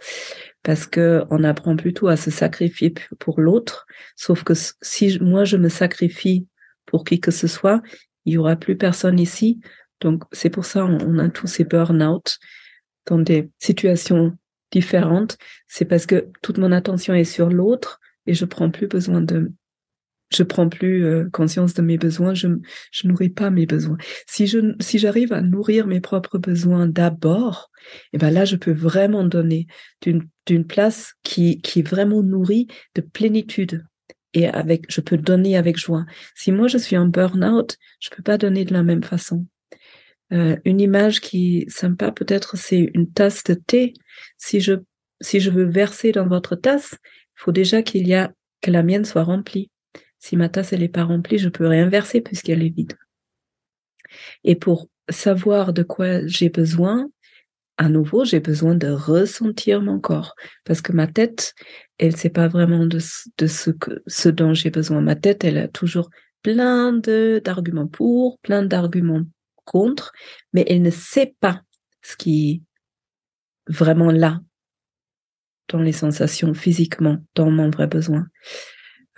parce 0.64 0.86
que 0.86 1.24
on 1.30 1.44
apprend 1.44 1.76
plutôt 1.76 2.08
à 2.08 2.18
se 2.18 2.32
sacrifier 2.32 2.94
pour 3.20 3.42
l'autre. 3.42 3.86
Sauf 4.16 4.44
que 4.44 4.54
si 4.82 5.20
moi 5.20 5.44
je 5.44 5.58
me 5.58 5.70
sacrifie 5.70 6.48
pour 6.86 7.04
qui 7.04 7.20
que 7.20 7.32
ce 7.32 7.48
soit, 7.48 7.82
il 8.26 8.34
y 8.34 8.38
aura 8.38 8.56
plus 8.56 8.78
personne 8.78 9.20
ici. 9.20 9.60
Donc, 10.02 10.24
c'est 10.32 10.50
pour 10.50 10.66
ça 10.66 10.86
on 10.86 11.20
a 11.20 11.30
tous 11.30 11.48
ces 11.48 11.64
burn-out 11.64 12.40
dans 13.08 13.20
des 13.20 13.50
situations 13.60 14.38
différentes. 14.72 15.38
C'est 15.68 15.86
parce 15.86 16.06
que 16.06 16.30
toute 16.42 16.58
mon 16.58 16.72
attention 16.72 17.14
est 17.14 17.24
sur 17.24 17.50
l'autre 17.50 18.00
et 18.26 18.34
je 18.34 18.46
prends 18.46 18.70
plus 18.70 18.88
besoin 18.88 19.22
de, 19.22 19.52
je 20.34 20.44
prends 20.44 20.70
plus 20.70 21.06
euh, 21.06 21.30
conscience 21.32 21.74
de 21.74 21.82
mes 21.82 21.98
besoins. 21.98 22.34
Je, 22.34 22.48
je 22.92 23.08
nourris 23.08 23.30
pas 23.30 23.50
mes 23.50 23.66
besoins. 23.66 23.98
Si 24.28 24.48
je, 24.48 24.76
si 24.80 24.98
j'arrive 24.98 25.34
à 25.34 25.42
nourrir 25.42 25.88
mes 25.88 26.02
propres 26.02 26.38
besoins 26.38 26.88
d'abord, 26.88 27.70
et 28.14 28.16
eh 28.16 28.18
ben 28.18 28.30
là, 28.32 28.46
je 28.46 28.56
peux 28.56 28.72
vraiment 28.72 29.24
donner 29.24 29.68
d'une, 30.02 30.28
d'une 30.46 30.66
place 30.66 31.14
qui, 31.24 31.62
qui 31.62 31.80
est 31.80 31.88
vraiment 31.88 32.24
nourrie 32.24 32.68
de 32.96 33.02
plénitude. 33.02 33.84
Et 34.34 34.48
avec, 34.48 34.86
je 34.90 35.02
peux 35.02 35.18
donner 35.18 35.58
avec 35.58 35.78
joie. 35.78 36.06
Si 36.36 36.52
moi 36.52 36.68
je 36.68 36.78
suis 36.78 36.96
en 36.96 37.08
burn-out, 37.08 37.78
je 38.00 38.10
peux 38.10 38.24
pas 38.24 38.38
donner 38.38 38.64
de 38.64 38.74
la 38.74 38.84
même 38.84 39.04
façon. 39.04 39.46
Euh, 40.32 40.56
une 40.64 40.80
image 40.80 41.20
qui 41.20 41.60
est 41.60 41.70
sympa, 41.70 42.12
peut-être, 42.12 42.56
c'est 42.56 42.92
une 42.94 43.12
tasse 43.12 43.44
de 43.44 43.54
thé. 43.54 43.94
Si 44.38 44.62
je, 44.62 44.74
si 45.20 45.42
je 45.42 45.50
veux 45.50 45.66
verser 45.66 46.14
dans 46.14 46.28
votre 46.28 46.56
tasse, 46.56 46.96
il 47.04 47.44
faut 47.44 47.52
déjà 47.52 47.82
qu'il 47.82 48.08
y 48.08 48.14
a, 48.14 48.32
que 48.62 48.72
la 48.72 48.84
mienne 48.84 49.04
soit 49.04 49.24
remplie. 49.24 49.70
Si 50.22 50.38
ma 50.38 50.50
tasse, 50.50 50.72
elle 50.72 50.82
n'est 50.82 50.88
pas 50.88 51.04
remplie, 51.04 51.40
je 51.40 51.50
peux 51.50 51.66
rien 51.66 51.90
verser 51.90 52.22
puisqu'elle 52.22 52.62
est 52.62 52.70
vide. 52.70 52.94
Et 54.44 54.56
pour 54.56 54.88
savoir 55.10 55.74
de 55.74 55.82
quoi 55.82 56.26
j'ai 56.28 56.50
besoin, 56.50 57.10
à 57.78 57.90
nouveau, 57.90 58.24
j'ai 58.24 58.40
besoin 58.40 58.76
de 58.76 58.88
ressentir 58.88 59.82
mon 59.82 60.00
corps 60.00 60.36
parce 60.64 60.84
que 60.84 60.92
ma 60.92 61.08
tête, 61.08 61.56
elle 61.98 62.16
sait 62.16 62.30
pas 62.30 62.48
vraiment 62.48 62.86
de, 62.86 63.00
ce 63.00 64.30
dont 64.30 64.54
j'ai 64.54 64.70
besoin. 64.70 65.02
Ma 65.02 65.16
tête, 65.16 65.44
elle 65.44 65.58
a 65.58 65.68
toujours 65.68 66.12
plein 66.44 66.94
d'arguments 66.94 67.88
pour, 67.88 68.38
plein 68.40 68.62
d'arguments 68.62 69.24
contre, 69.66 70.12
mais 70.54 70.66
elle 70.68 70.84
ne 70.84 70.92
sait 70.92 71.34
pas 71.40 71.62
ce 72.04 72.16
qui 72.16 72.52
est 72.52 73.74
vraiment 73.74 74.12
là 74.12 74.40
dans 75.70 75.82
les 75.82 75.94
sensations 75.94 76.54
physiquement, 76.54 77.18
dans 77.34 77.50
mon 77.50 77.72
vrai 77.72 77.88
besoin. 77.88 78.28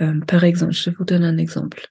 Euh, 0.01 0.19
par 0.21 0.43
exemple, 0.43 0.73
je 0.73 0.89
vous 0.89 1.05
donne 1.05 1.23
un 1.23 1.37
exemple. 1.37 1.87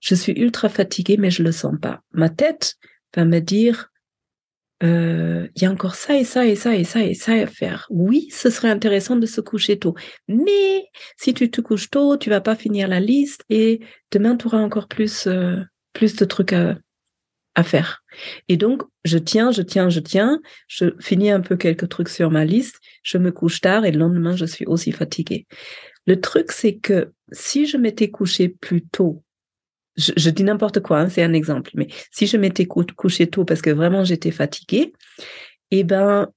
Je 0.00 0.14
suis 0.14 0.32
ultra 0.32 0.68
fatiguée, 0.68 1.16
mais 1.16 1.30
je 1.30 1.42
le 1.42 1.52
sens 1.52 1.74
pas. 1.80 2.00
Ma 2.12 2.28
tête 2.28 2.74
va 3.16 3.24
me 3.24 3.40
dire, 3.40 3.90
euh, 4.82 5.48
il 5.54 5.62
y 5.62 5.66
a 5.66 5.70
encore 5.70 5.94
ça 5.94 6.16
et 6.16 6.24
ça 6.24 6.46
et 6.46 6.56
ça 6.56 6.74
et 6.74 6.84
ça 6.84 7.02
et 7.02 7.14
ça 7.14 7.32
à 7.32 7.46
faire. 7.46 7.86
Oui, 7.90 8.28
ce 8.30 8.50
serait 8.50 8.70
intéressant 8.70 9.16
de 9.16 9.26
se 9.26 9.40
coucher 9.40 9.78
tôt. 9.78 9.94
Mais 10.28 10.84
si 11.16 11.32
tu 11.32 11.50
te 11.50 11.60
couches 11.60 11.90
tôt, 11.90 12.16
tu 12.16 12.28
vas 12.28 12.40
pas 12.40 12.56
finir 12.56 12.88
la 12.88 13.00
liste 13.00 13.44
et 13.48 13.80
demain 14.10 14.36
tu 14.36 14.46
auras 14.46 14.58
encore 14.58 14.88
plus, 14.88 15.26
euh, 15.26 15.56
plus 15.92 16.16
de 16.16 16.24
trucs 16.24 16.52
à, 16.52 16.76
à 17.54 17.62
faire. 17.62 18.02
Et 18.48 18.56
donc, 18.56 18.82
je 19.04 19.18
tiens, 19.18 19.52
je 19.52 19.62
tiens, 19.62 19.88
je 19.88 20.00
tiens, 20.00 20.40
je 20.66 20.86
finis 21.00 21.30
un 21.30 21.40
peu 21.40 21.56
quelques 21.56 21.88
trucs 21.88 22.08
sur 22.08 22.30
ma 22.30 22.44
liste, 22.44 22.80
je 23.02 23.18
me 23.18 23.30
couche 23.32 23.60
tard 23.60 23.84
et 23.84 23.92
le 23.92 23.98
lendemain, 23.98 24.36
je 24.36 24.44
suis 24.44 24.66
aussi 24.66 24.92
fatiguée. 24.92 25.46
Le 26.06 26.20
truc, 26.20 26.52
c'est 26.52 26.76
que 26.76 27.12
si 27.32 27.66
je 27.66 27.76
m'étais 27.76 28.10
couché 28.10 28.48
plus 28.48 28.82
tôt, 28.82 29.22
je, 29.96 30.30
dis 30.30 30.44
n'importe 30.44 30.80
quoi, 30.80 31.00
hein, 31.00 31.08
c'est 31.08 31.22
un 31.22 31.32
exemple, 31.32 31.70
mais 31.74 31.86
si 32.10 32.26
je 32.26 32.36
m'étais 32.36 32.66
couché 32.66 33.28
tôt 33.28 33.44
parce 33.44 33.62
que 33.62 33.70
vraiment 33.70 34.04
j'étais 34.04 34.32
fatiguée, 34.32 34.92
eh 35.70 35.84
ben, 35.84 36.28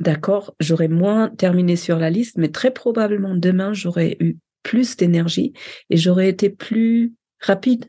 d'accord, 0.00 0.54
j'aurais 0.60 0.88
moins 0.88 1.28
terminé 1.28 1.76
sur 1.76 1.98
la 1.98 2.10
liste, 2.10 2.36
mais 2.38 2.50
très 2.50 2.70
probablement 2.70 3.34
demain, 3.34 3.72
j'aurais 3.72 4.16
eu 4.20 4.36
plus 4.62 4.96
d'énergie 4.96 5.52
et 5.90 5.96
j'aurais 5.96 6.28
été 6.28 6.50
plus 6.50 7.14
rapide 7.40 7.86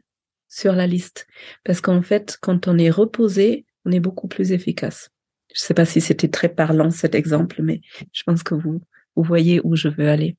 sur 0.47 0.73
la 0.73 0.87
liste. 0.87 1.27
Parce 1.63 1.81
qu'en 1.81 2.01
fait, 2.01 2.37
quand 2.41 2.67
on 2.67 2.77
est 2.77 2.89
reposé, 2.89 3.65
on 3.85 3.91
est 3.91 3.99
beaucoup 3.99 4.27
plus 4.27 4.51
efficace. 4.51 5.09
Je 5.53 5.61
ne 5.61 5.65
sais 5.65 5.73
pas 5.73 5.85
si 5.85 6.01
c'était 6.01 6.27
très 6.27 6.49
parlant 6.49 6.91
cet 6.91 7.15
exemple, 7.15 7.61
mais 7.61 7.81
je 8.11 8.23
pense 8.23 8.43
que 8.43 8.55
vous, 8.55 8.81
vous 9.15 9.23
voyez 9.23 9.61
où 9.63 9.75
je 9.75 9.87
veux 9.87 10.09
aller. 10.09 10.37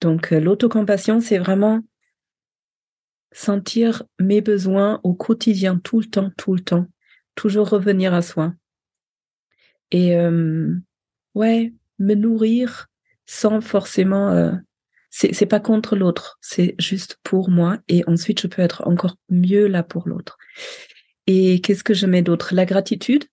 Donc, 0.00 0.32
euh, 0.32 0.40
l'autocompassion, 0.40 1.20
c'est 1.20 1.38
vraiment 1.38 1.80
sentir 3.32 4.02
mes 4.20 4.40
besoins 4.40 5.00
au 5.02 5.14
quotidien, 5.14 5.78
tout 5.78 6.00
le 6.00 6.06
temps, 6.06 6.30
tout 6.36 6.54
le 6.54 6.60
temps. 6.60 6.86
Toujours 7.34 7.68
revenir 7.68 8.12
à 8.12 8.22
soi. 8.22 8.52
Et 9.90 10.16
euh, 10.16 10.74
ouais, 11.34 11.72
me 11.98 12.14
nourrir 12.14 12.88
sans 13.26 13.60
forcément 13.60 14.30
euh, 14.30 14.52
c'est 15.12 15.46
pas 15.46 15.60
contre 15.60 15.94
l'autre, 15.94 16.38
c'est 16.40 16.74
juste 16.78 17.18
pour 17.22 17.50
moi 17.50 17.78
et 17.86 18.02
ensuite 18.06 18.40
je 18.40 18.46
peux 18.46 18.62
être 18.62 18.82
encore 18.86 19.16
mieux 19.28 19.66
là 19.66 19.82
pour 19.82 20.08
l'autre. 20.08 20.38
Et 21.26 21.60
qu'est-ce 21.60 21.84
que 21.84 21.92
je 21.92 22.06
mets 22.06 22.22
d'autre? 22.22 22.54
La 22.54 22.64
gratitude. 22.64 23.26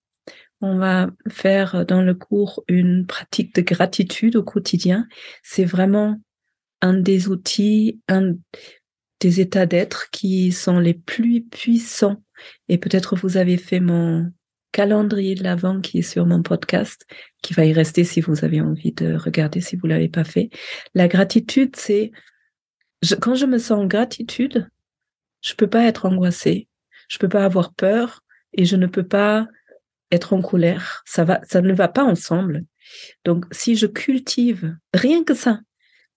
On 0.60 0.76
va 0.76 1.10
faire 1.28 1.86
dans 1.86 2.02
le 2.02 2.14
cours 2.14 2.62
une 2.68 3.06
pratique 3.06 3.54
de 3.54 3.62
gratitude 3.62 4.36
au 4.36 4.42
quotidien. 4.42 5.06
C'est 5.42 5.64
vraiment 5.64 6.20
un 6.82 6.94
des 6.94 7.28
outils, 7.28 8.00
un 8.08 8.34
des 9.20 9.40
états 9.40 9.66
d'être 9.66 10.10
qui 10.10 10.52
sont 10.52 10.78
les 10.78 10.94
plus 10.94 11.42
puissants 11.42 12.22
et 12.68 12.78
peut-être 12.78 13.16
vous 13.16 13.36
avez 13.36 13.56
fait 13.56 13.80
mon 13.80 14.32
calendrier 14.72 15.34
de 15.34 15.42
l'avant 15.42 15.80
qui 15.80 15.98
est 15.98 16.02
sur 16.02 16.26
mon 16.26 16.42
podcast, 16.42 17.06
qui 17.42 17.54
va 17.54 17.64
y 17.64 17.72
rester 17.72 18.04
si 18.04 18.20
vous 18.20 18.44
avez 18.44 18.60
envie 18.60 18.92
de 18.92 19.14
regarder 19.14 19.60
si 19.60 19.76
vous 19.76 19.86
l'avez 19.86 20.08
pas 20.08 20.24
fait. 20.24 20.48
La 20.94 21.08
gratitude, 21.08 21.76
c'est 21.76 22.12
quand 23.20 23.34
je 23.34 23.46
me 23.46 23.58
sens 23.58 23.78
en 23.78 23.86
gratitude, 23.86 24.68
je 25.40 25.54
peux 25.54 25.66
pas 25.66 25.84
être 25.84 26.06
angoissée, 26.06 26.68
je 27.08 27.18
peux 27.18 27.28
pas 27.28 27.44
avoir 27.44 27.72
peur 27.74 28.22
et 28.52 28.64
je 28.64 28.76
ne 28.76 28.86
peux 28.86 29.06
pas 29.06 29.48
être 30.10 30.32
en 30.32 30.42
colère. 30.42 31.02
Ça 31.06 31.24
va, 31.24 31.40
ça 31.48 31.60
ne 31.60 31.72
va 31.72 31.88
pas 31.88 32.04
ensemble. 32.04 32.64
Donc, 33.24 33.44
si 33.50 33.76
je 33.76 33.86
cultive 33.86 34.76
rien 34.92 35.24
que 35.24 35.34
ça, 35.34 35.60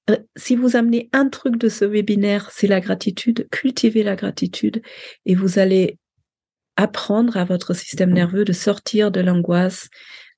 euh, 0.10 0.18
si 0.36 0.56
vous 0.56 0.76
amenez 0.76 1.10
un 1.14 1.30
truc 1.30 1.58
de 1.58 1.70
ce 1.70 1.86
webinaire, 1.86 2.50
c'est 2.52 2.68
la 2.68 2.82
gratitude, 2.82 3.48
cultivez 3.52 4.04
la 4.04 4.16
gratitude 4.16 4.82
et 5.26 5.36
vous 5.36 5.60
allez 5.60 5.98
apprendre 6.76 7.38
à 7.38 7.46
votre 7.46 7.74
système 7.74 8.12
nerveux 8.12 8.46
de 8.46 8.54
sortir 8.54 9.12
de 9.12 9.22
l'angoisse, 9.22 9.90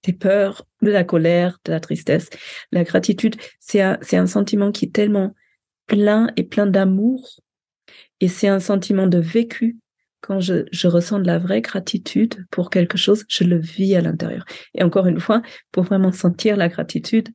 des 0.04 0.14
peurs, 0.14 0.66
de 0.82 0.92
la 0.92 1.04
colère, 1.04 1.60
de 1.66 1.72
la 1.72 1.80
tristesse. 1.80 2.30
La 2.72 2.84
gratitude, 2.84 3.38
c'est 3.60 3.82
un, 3.82 3.98
c'est 4.02 4.18
un 4.18 4.28
sentiment 4.28 4.72
qui 4.72 4.86
est 4.86 4.94
tellement 4.94 5.34
plein 5.88 6.30
et 6.36 6.44
plein 6.44 6.68
d'amour 6.68 7.40
et 8.20 8.28
c'est 8.28 8.48
un 8.48 8.60
sentiment 8.60 9.08
de 9.08 9.18
vécu. 9.18 9.78
Quand 10.26 10.40
je, 10.40 10.66
je 10.72 10.88
ressens 10.88 11.20
de 11.20 11.28
la 11.28 11.38
vraie 11.38 11.62
gratitude 11.62 12.48
pour 12.50 12.72
quelque 12.72 12.98
chose, 12.98 13.26
je 13.28 13.44
le 13.44 13.60
vis 13.60 13.96
à 13.96 14.02
l'intérieur. 14.02 14.44
Et 14.74 14.82
encore 14.82 15.06
une 15.06 15.20
fois, 15.20 15.44
pour 15.72 15.84
vraiment 15.84 16.12
sentir 16.12 16.58
la 16.58 16.68
gratitude, 16.68 17.30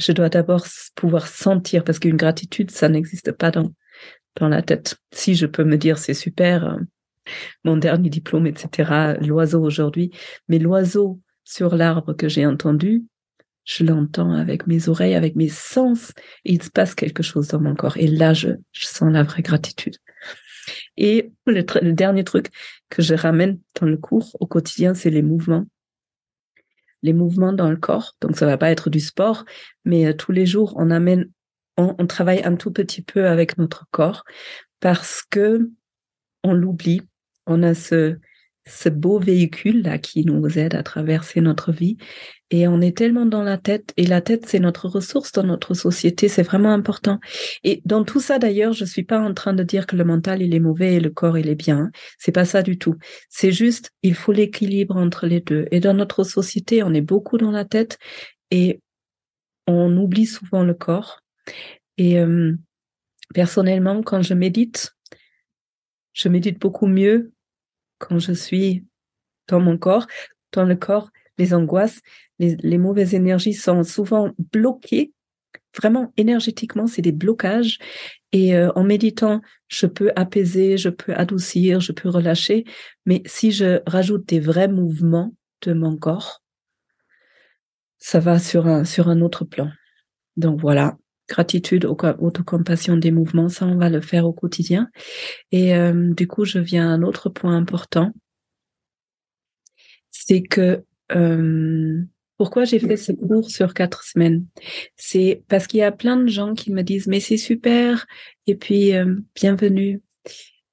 je 0.00 0.10
dois 0.10 0.28
d'abord 0.28 0.66
pouvoir 0.96 1.28
sentir, 1.28 1.84
parce 1.84 2.00
qu'une 2.00 2.16
gratitude, 2.16 2.72
ça 2.72 2.88
n'existe 2.88 3.30
pas 3.30 3.52
dans, 3.52 3.72
dans 4.34 4.48
la 4.48 4.62
tête. 4.62 4.96
Si 5.12 5.36
je 5.36 5.46
peux 5.46 5.62
me 5.62 5.78
dire 5.78 5.96
c'est 5.96 6.12
super, 6.12 6.64
euh, 6.64 6.78
mon 7.64 7.76
dernier 7.76 8.10
diplôme, 8.10 8.48
etc., 8.48 9.14
l'oiseau 9.20 9.62
aujourd'hui, 9.62 10.10
mais 10.48 10.58
l'oiseau 10.58 11.20
sur 11.44 11.76
l'arbre 11.76 12.14
que 12.14 12.28
j'ai 12.28 12.46
entendu, 12.46 13.04
je 13.64 13.84
l'entends 13.84 14.32
avec 14.32 14.66
mes 14.66 14.88
oreilles, 14.88 15.14
avec 15.14 15.36
mes 15.36 15.48
sens, 15.48 16.12
et 16.44 16.54
il 16.54 16.62
se 16.64 16.70
passe 16.70 16.96
quelque 16.96 17.22
chose 17.22 17.46
dans 17.46 17.60
mon 17.60 17.76
corps. 17.76 17.96
Et 17.96 18.08
là, 18.08 18.34
je, 18.34 18.48
je 18.72 18.86
sens 18.86 19.12
la 19.12 19.22
vraie 19.22 19.42
gratitude. 19.42 19.98
Et 20.96 21.32
le, 21.46 21.62
dernier 21.92 22.24
truc 22.24 22.48
que 22.88 23.02
je 23.02 23.14
ramène 23.14 23.58
dans 23.80 23.86
le 23.86 23.96
cours 23.96 24.36
au 24.40 24.46
quotidien, 24.46 24.94
c'est 24.94 25.10
les 25.10 25.22
mouvements 25.22 25.66
les 27.02 27.12
mouvements 27.12 27.52
dans 27.52 27.70
le 27.70 27.76
corps. 27.76 28.16
Donc 28.20 28.36
ça 28.36 28.46
va 28.46 28.58
pas 28.58 28.70
être 28.70 28.90
du 28.90 29.00
sport, 29.00 29.44
mais 29.84 30.06
euh, 30.06 30.12
tous 30.12 30.32
les 30.32 30.44
jours 30.44 30.74
on 30.76 30.90
amène, 30.90 31.30
on, 31.76 32.06
travaille 32.06 32.42
un 32.42 32.56
tout 32.56 32.72
petit 32.72 33.02
peu 33.02 33.28
avec 33.28 33.58
notre 33.58 33.86
corps 33.90 34.24
parce 34.80 35.22
que 35.22 35.70
on 36.42 36.52
l'oublie. 36.52 37.02
On 37.46 37.62
a 37.62 37.74
ce 37.74 38.18
ce 38.66 38.88
beau 38.88 39.18
véhicule 39.18 39.82
là 39.82 39.98
qui 39.98 40.24
nous 40.24 40.58
aide 40.58 40.74
à 40.74 40.82
traverser 40.82 41.40
notre 41.40 41.72
vie. 41.72 41.96
Et 42.50 42.68
on 42.68 42.80
est 42.80 42.96
tellement 42.96 43.26
dans 43.26 43.42
la 43.42 43.58
tête 43.58 43.92
et 43.96 44.06
la 44.06 44.20
tête 44.20 44.46
c'est 44.46 44.60
notre 44.60 44.88
ressource 44.88 45.32
dans 45.32 45.44
notre 45.44 45.74
société 45.74 46.28
c'est 46.28 46.42
vraiment 46.42 46.72
important. 46.72 47.20
Et 47.64 47.80
dans 47.84 48.04
tout 48.04 48.20
ça 48.20 48.38
d'ailleurs 48.38 48.72
je 48.72 48.84
suis 48.84 49.04
pas 49.04 49.20
en 49.20 49.34
train 49.34 49.52
de 49.52 49.62
dire 49.62 49.86
que 49.86 49.96
le 49.96 50.04
mental 50.04 50.42
il 50.42 50.54
est 50.54 50.60
mauvais 50.60 50.94
et 50.94 51.00
le 51.00 51.10
corps 51.10 51.38
il 51.38 51.48
est 51.48 51.54
bien 51.56 51.90
c'est 52.18 52.32
pas 52.32 52.44
ça 52.44 52.62
du 52.62 52.76
tout. 52.78 52.96
C'est 53.28 53.52
juste 53.52 53.92
il 54.02 54.14
faut 54.14 54.32
l'équilibre 54.32 54.96
entre 54.96 55.26
les 55.26 55.40
deux. 55.40 55.66
Et 55.70 55.80
dans 55.80 55.94
notre 55.94 56.24
société 56.24 56.82
on 56.82 56.92
est 56.92 57.00
beaucoup 57.00 57.38
dans 57.38 57.52
la 57.52 57.64
tête 57.64 57.98
et 58.50 58.80
on 59.68 59.96
oublie 59.96 60.26
souvent 60.26 60.62
le 60.62 60.74
corps. 60.74 61.22
Et 61.98 62.18
euh, 62.20 62.54
personnellement 63.32 64.02
quand 64.02 64.22
je 64.22 64.34
médite 64.34 64.92
je 66.12 66.28
médite 66.28 66.58
beaucoup 66.58 66.86
mieux 66.86 67.32
quand 67.98 68.18
je 68.18 68.32
suis 68.32 68.84
dans 69.48 69.60
mon 69.60 69.78
corps, 69.78 70.06
dans 70.52 70.64
le 70.64 70.76
corps, 70.76 71.10
les 71.38 71.54
angoisses, 71.54 72.00
les, 72.38 72.78
mauvaises 72.78 73.14
énergies 73.14 73.54
sont 73.54 73.82
souvent 73.82 74.30
bloquées. 74.52 75.12
Vraiment, 75.76 76.12
énergétiquement, 76.16 76.86
c'est 76.86 77.02
des 77.02 77.12
blocages. 77.12 77.78
Et 78.32 78.56
euh, 78.56 78.70
en 78.74 78.84
méditant, 78.84 79.42
je 79.68 79.86
peux 79.86 80.10
apaiser, 80.16 80.76
je 80.78 80.88
peux 80.88 81.14
adoucir, 81.14 81.80
je 81.80 81.92
peux 81.92 82.08
relâcher. 82.08 82.64
Mais 83.04 83.22
si 83.26 83.52
je 83.52 83.80
rajoute 83.86 84.26
des 84.26 84.40
vrais 84.40 84.68
mouvements 84.68 85.34
de 85.62 85.72
mon 85.72 85.96
corps, 85.96 86.42
ça 87.98 88.20
va 88.20 88.38
sur 88.38 88.66
un, 88.66 88.84
sur 88.84 89.08
un 89.08 89.20
autre 89.20 89.44
plan. 89.44 89.70
Donc 90.36 90.60
voilà, 90.60 90.96
gratitude, 91.28 91.84
autocompassion 91.84 92.96
des 92.96 93.10
mouvements, 93.10 93.48
ça 93.48 93.66
on 93.66 93.76
va 93.76 93.90
le 93.90 94.00
faire 94.00 94.26
au 94.26 94.32
quotidien. 94.32 94.88
Et 95.52 95.74
euh, 95.74 96.12
du 96.14 96.26
coup, 96.26 96.44
je 96.44 96.58
viens 96.58 96.88
à 96.88 96.92
un 96.92 97.02
autre 97.02 97.28
point 97.28 97.56
important, 97.56 98.12
c'est 100.10 100.42
que 100.42 100.84
euh, 101.12 102.02
pourquoi 102.36 102.64
j'ai 102.64 102.78
fait 102.78 102.96
ce 102.96 103.12
cours 103.12 103.50
sur 103.50 103.74
quatre 103.74 104.04
semaines? 104.04 104.46
C'est 104.96 105.42
parce 105.48 105.66
qu'il 105.66 105.80
y 105.80 105.82
a 105.82 105.92
plein 105.92 106.16
de 106.16 106.28
gens 106.28 106.54
qui 106.54 106.72
me 106.72 106.82
disent 106.82 107.06
mais 107.06 107.20
c'est 107.20 107.36
super 107.36 108.06
et 108.46 108.54
puis 108.54 108.94
euh, 108.94 109.16
bienvenue. 109.34 110.02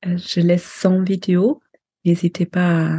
je 0.04 0.40
laisse 0.40 0.64
100 0.64 1.04
vidéos. 1.04 1.62
N'hésitez 2.06 2.46
pas 2.46 2.98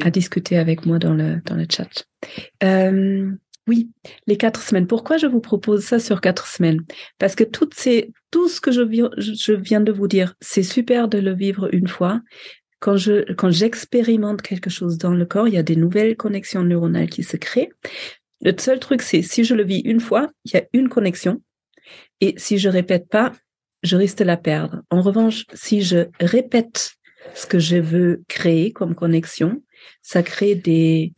à, 0.00 0.06
à, 0.06 0.10
discuter 0.10 0.56
avec 0.56 0.86
moi 0.86 0.98
dans 0.98 1.14
le 1.14 1.42
dans 1.44 1.54
le 1.54 1.66
chat. 1.70 2.06
Oui, 3.68 3.90
les 4.26 4.36
quatre 4.36 4.62
semaines. 4.62 4.86
Pourquoi 4.86 5.16
je 5.16 5.26
vous 5.26 5.40
propose 5.40 5.84
ça 5.84 5.98
sur 5.98 6.20
quatre 6.20 6.46
semaines? 6.46 6.84
Parce 7.18 7.34
que 7.34 7.42
tout 7.42 7.68
ce 7.72 8.60
que 8.60 8.70
je, 8.70 8.82
je 9.18 9.52
viens 9.52 9.80
de 9.80 9.90
vous 9.90 10.06
dire, 10.06 10.34
c'est 10.40 10.62
super 10.62 11.08
de 11.08 11.18
le 11.18 11.34
vivre 11.34 11.68
une 11.74 11.88
fois. 11.88 12.20
Quand 12.78 12.96
je, 12.96 13.32
quand 13.32 13.50
j'expérimente 13.50 14.42
quelque 14.42 14.70
chose 14.70 14.98
dans 14.98 15.14
le 15.14 15.24
corps, 15.24 15.48
il 15.48 15.54
y 15.54 15.58
a 15.58 15.64
des 15.64 15.76
nouvelles 15.76 16.16
connexions 16.16 16.62
neuronales 16.62 17.10
qui 17.10 17.24
se 17.24 17.36
créent. 17.36 17.70
Le 18.42 18.54
seul 18.56 18.78
truc, 18.78 19.02
c'est 19.02 19.22
si 19.22 19.42
je 19.42 19.54
le 19.54 19.64
vis 19.64 19.80
une 19.80 20.00
fois, 20.00 20.30
il 20.44 20.52
y 20.52 20.56
a 20.58 20.64
une 20.72 20.88
connexion. 20.88 21.42
Et 22.20 22.34
si 22.36 22.58
je 22.58 22.68
répète 22.68 23.08
pas, 23.08 23.32
je 23.82 23.96
risque 23.96 24.18
de 24.18 24.24
la 24.24 24.36
perdre. 24.36 24.82
En 24.90 25.00
revanche, 25.00 25.44
si 25.54 25.82
je 25.82 26.06
répète 26.20 26.92
ce 27.34 27.46
que 27.46 27.58
je 27.58 27.76
veux 27.76 28.22
créer 28.28 28.72
comme 28.72 28.94
connexion, 28.94 29.62
ça 30.02 30.22
crée 30.22 30.54
des, 30.54 31.14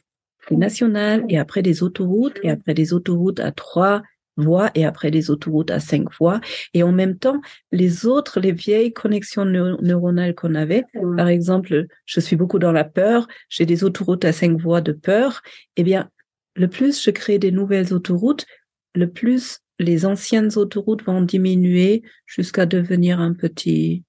nationales 0.50 1.24
et 1.28 1.38
après 1.38 1.62
des 1.62 1.82
autoroutes 1.82 2.38
et 2.42 2.50
après 2.50 2.74
des 2.74 2.92
autoroutes 2.92 3.40
à 3.40 3.52
trois 3.52 4.02
voies 4.36 4.70
et 4.74 4.84
après 4.84 5.10
des 5.10 5.30
autoroutes 5.30 5.70
à 5.70 5.80
cinq 5.80 6.06
voies. 6.18 6.40
Et 6.74 6.82
en 6.82 6.92
même 6.92 7.18
temps, 7.18 7.40
les 7.72 8.06
autres, 8.06 8.40
les 8.40 8.52
vieilles 8.52 8.92
connexions 8.92 9.44
neuronales 9.44 10.34
qu'on 10.34 10.54
avait, 10.54 10.84
par 11.16 11.28
exemple, 11.28 11.86
je 12.06 12.20
suis 12.20 12.36
beaucoup 12.36 12.58
dans 12.58 12.72
la 12.72 12.84
peur, 12.84 13.26
j'ai 13.48 13.66
des 13.66 13.84
autoroutes 13.84 14.24
à 14.24 14.32
cinq 14.32 14.58
voies 14.60 14.80
de 14.80 14.92
peur, 14.92 15.42
eh 15.76 15.82
bien, 15.82 16.08
le 16.54 16.68
plus 16.68 17.02
je 17.02 17.10
crée 17.10 17.38
des 17.38 17.50
nouvelles 17.50 17.92
autoroutes, 17.92 18.46
le 18.94 19.10
plus 19.10 19.58
les 19.78 20.06
anciennes 20.06 20.50
autoroutes 20.56 21.04
vont 21.04 21.22
diminuer 21.22 22.02
jusqu'à 22.26 22.66
devenir 22.66 23.20
un 23.20 23.32
petit 23.32 24.04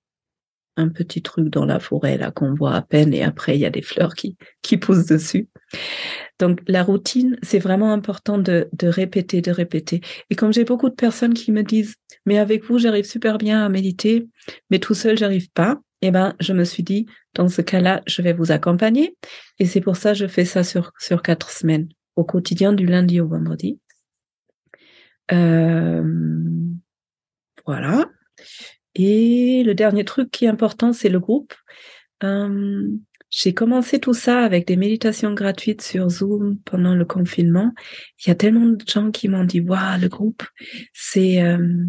un 0.80 0.90
petit 0.90 1.22
truc 1.22 1.50
dans 1.50 1.66
la 1.66 1.80
forêt 1.80 2.18
là 2.18 2.32
qu'on 2.32 2.54
voit 2.54 2.74
à 2.74 2.82
peine 2.82 3.14
et 3.14 3.24
après 3.24 3.56
il 3.56 3.62
y 3.62 3.66
a 3.66 3.70
des 3.70 3.82
fleurs 3.82 4.16
qui 4.16 4.38
qui 4.62 4.78
poussent 4.78 5.06
dessus. 5.06 5.48
Donc 6.40 6.62
la 6.68 6.84
routine, 6.84 7.38
c'est 7.44 7.60
vraiment 7.60 7.92
important 7.92 8.38
de, 8.38 8.70
de 8.74 8.88
répéter, 8.88 9.42
de 9.42 9.52
répéter. 9.52 10.02
Et 10.30 10.36
comme 10.36 10.54
j'ai 10.54 10.64
beaucoup 10.64 10.90
de 10.90 10.96
personnes 10.96 11.34
qui 11.34 11.52
me 11.52 11.64
disent, 11.64 11.96
mais 12.26 12.38
avec 12.38 12.64
vous, 12.64 12.80
j'arrive 12.80 13.06
super 13.06 13.38
bien 13.38 13.64
à 13.64 13.70
méditer, 13.70 14.28
mais 14.70 14.80
tout 14.80 14.94
seul, 14.94 15.18
j'arrive 15.18 15.50
pas. 15.52 15.80
Eh 16.02 16.12
ben, 16.12 16.34
je 16.40 16.54
me 16.54 16.64
suis 16.64 16.84
dit, 16.84 17.08
dans 17.34 17.50
ce 17.50 17.62
cas-là, 17.62 18.02
je 18.08 18.22
vais 18.22 18.32
vous 18.32 18.52
accompagner. 18.52 19.18
Et 19.60 19.66
c'est 19.66 19.82
pour 19.82 19.98
ça 19.98 20.14
que 20.14 20.20
je 20.20 20.28
fais 20.28 20.46
ça 20.46 20.64
sur, 20.64 20.94
sur 20.98 21.22
quatre 21.22 21.50
semaines, 21.50 21.90
au 22.16 22.24
quotidien, 22.24 22.72
du 22.72 22.86
lundi 22.86 23.20
au 23.20 23.28
vendredi. 23.28 23.80
Euh, 25.32 26.04
voilà. 27.66 28.06
Et 28.96 29.64
le 29.64 29.74
dernier 29.74 30.06
truc 30.06 30.32
qui 30.32 30.46
est 30.46 30.50
important, 30.50 30.94
c'est 30.94 31.10
le 31.10 31.20
groupe. 31.20 31.54
Euh, 32.24 32.88
j'ai 33.30 33.54
commencé 33.54 34.00
tout 34.00 34.14
ça 34.14 34.40
avec 34.40 34.66
des 34.68 34.76
méditations 34.76 35.34
gratuites 35.34 35.84
sur 35.84 36.10
Zoom 36.10 36.58
pendant 36.66 36.96
le 36.96 37.06
confinement. 37.06 37.74
Il 38.20 38.30
y 38.30 38.32
a 38.32 38.36
tellement 38.36 38.66
de 38.66 38.84
gens 38.88 39.12
qui 39.12 39.28
m'ont 39.28 39.44
dit 39.44 39.62
waouh 39.62 40.00
le 40.02 40.08
groupe 40.08 40.44
c'est 40.94 41.42
euh, 41.44 41.86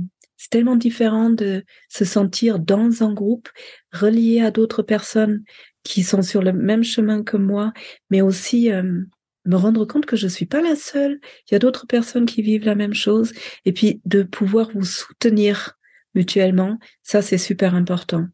tellement 0.50 0.76
différent 0.76 1.30
de 1.30 1.64
se 1.88 2.04
sentir 2.04 2.58
dans 2.58 3.02
un 3.02 3.12
groupe 3.12 3.48
relié 3.92 4.42
à 4.42 4.50
d'autres 4.50 4.82
personnes 4.82 5.42
qui 5.82 6.02
sont 6.02 6.22
sur 6.22 6.42
le 6.42 6.52
même 6.52 6.84
chemin 6.84 7.22
que 7.22 7.38
moi, 7.38 7.72
mais 8.10 8.20
aussi 8.20 8.70
euh, 8.70 9.02
me 9.46 9.56
rendre 9.56 9.86
compte 9.86 10.06
que 10.06 10.16
je 10.16 10.28
suis 10.28 10.46
pas 10.46 10.60
la 10.60 10.76
seule. 10.76 11.20
Il 11.48 11.52
y 11.52 11.54
a 11.54 11.58
d'autres 11.58 11.86
personnes 11.86 12.26
qui 12.26 12.42
vivent 12.42 12.66
la 12.66 12.74
même 12.74 12.94
chose 12.94 13.32
et 13.64 13.72
puis 13.72 14.02
de 14.04 14.22
pouvoir 14.22 14.70
vous 14.74 14.84
soutenir 14.84 15.78
mutuellement, 16.14 16.78
ça 17.02 17.22
c'est 17.22 17.38
super 17.38 17.74
important. 17.74 18.26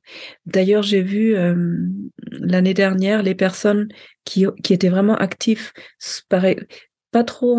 D'ailleurs, 0.47 0.83
j'ai 0.83 1.03
vu 1.03 1.37
euh, 1.37 1.77
l'année 2.31 2.75
dernière 2.75 3.23
les 3.23 3.35
personnes 3.35 3.89
qui, 4.25 4.47
qui 4.63 4.73
étaient 4.73 4.89
vraiment 4.89 5.17
actifs, 5.17 5.73
pas 6.29 7.25
trop 7.25 7.59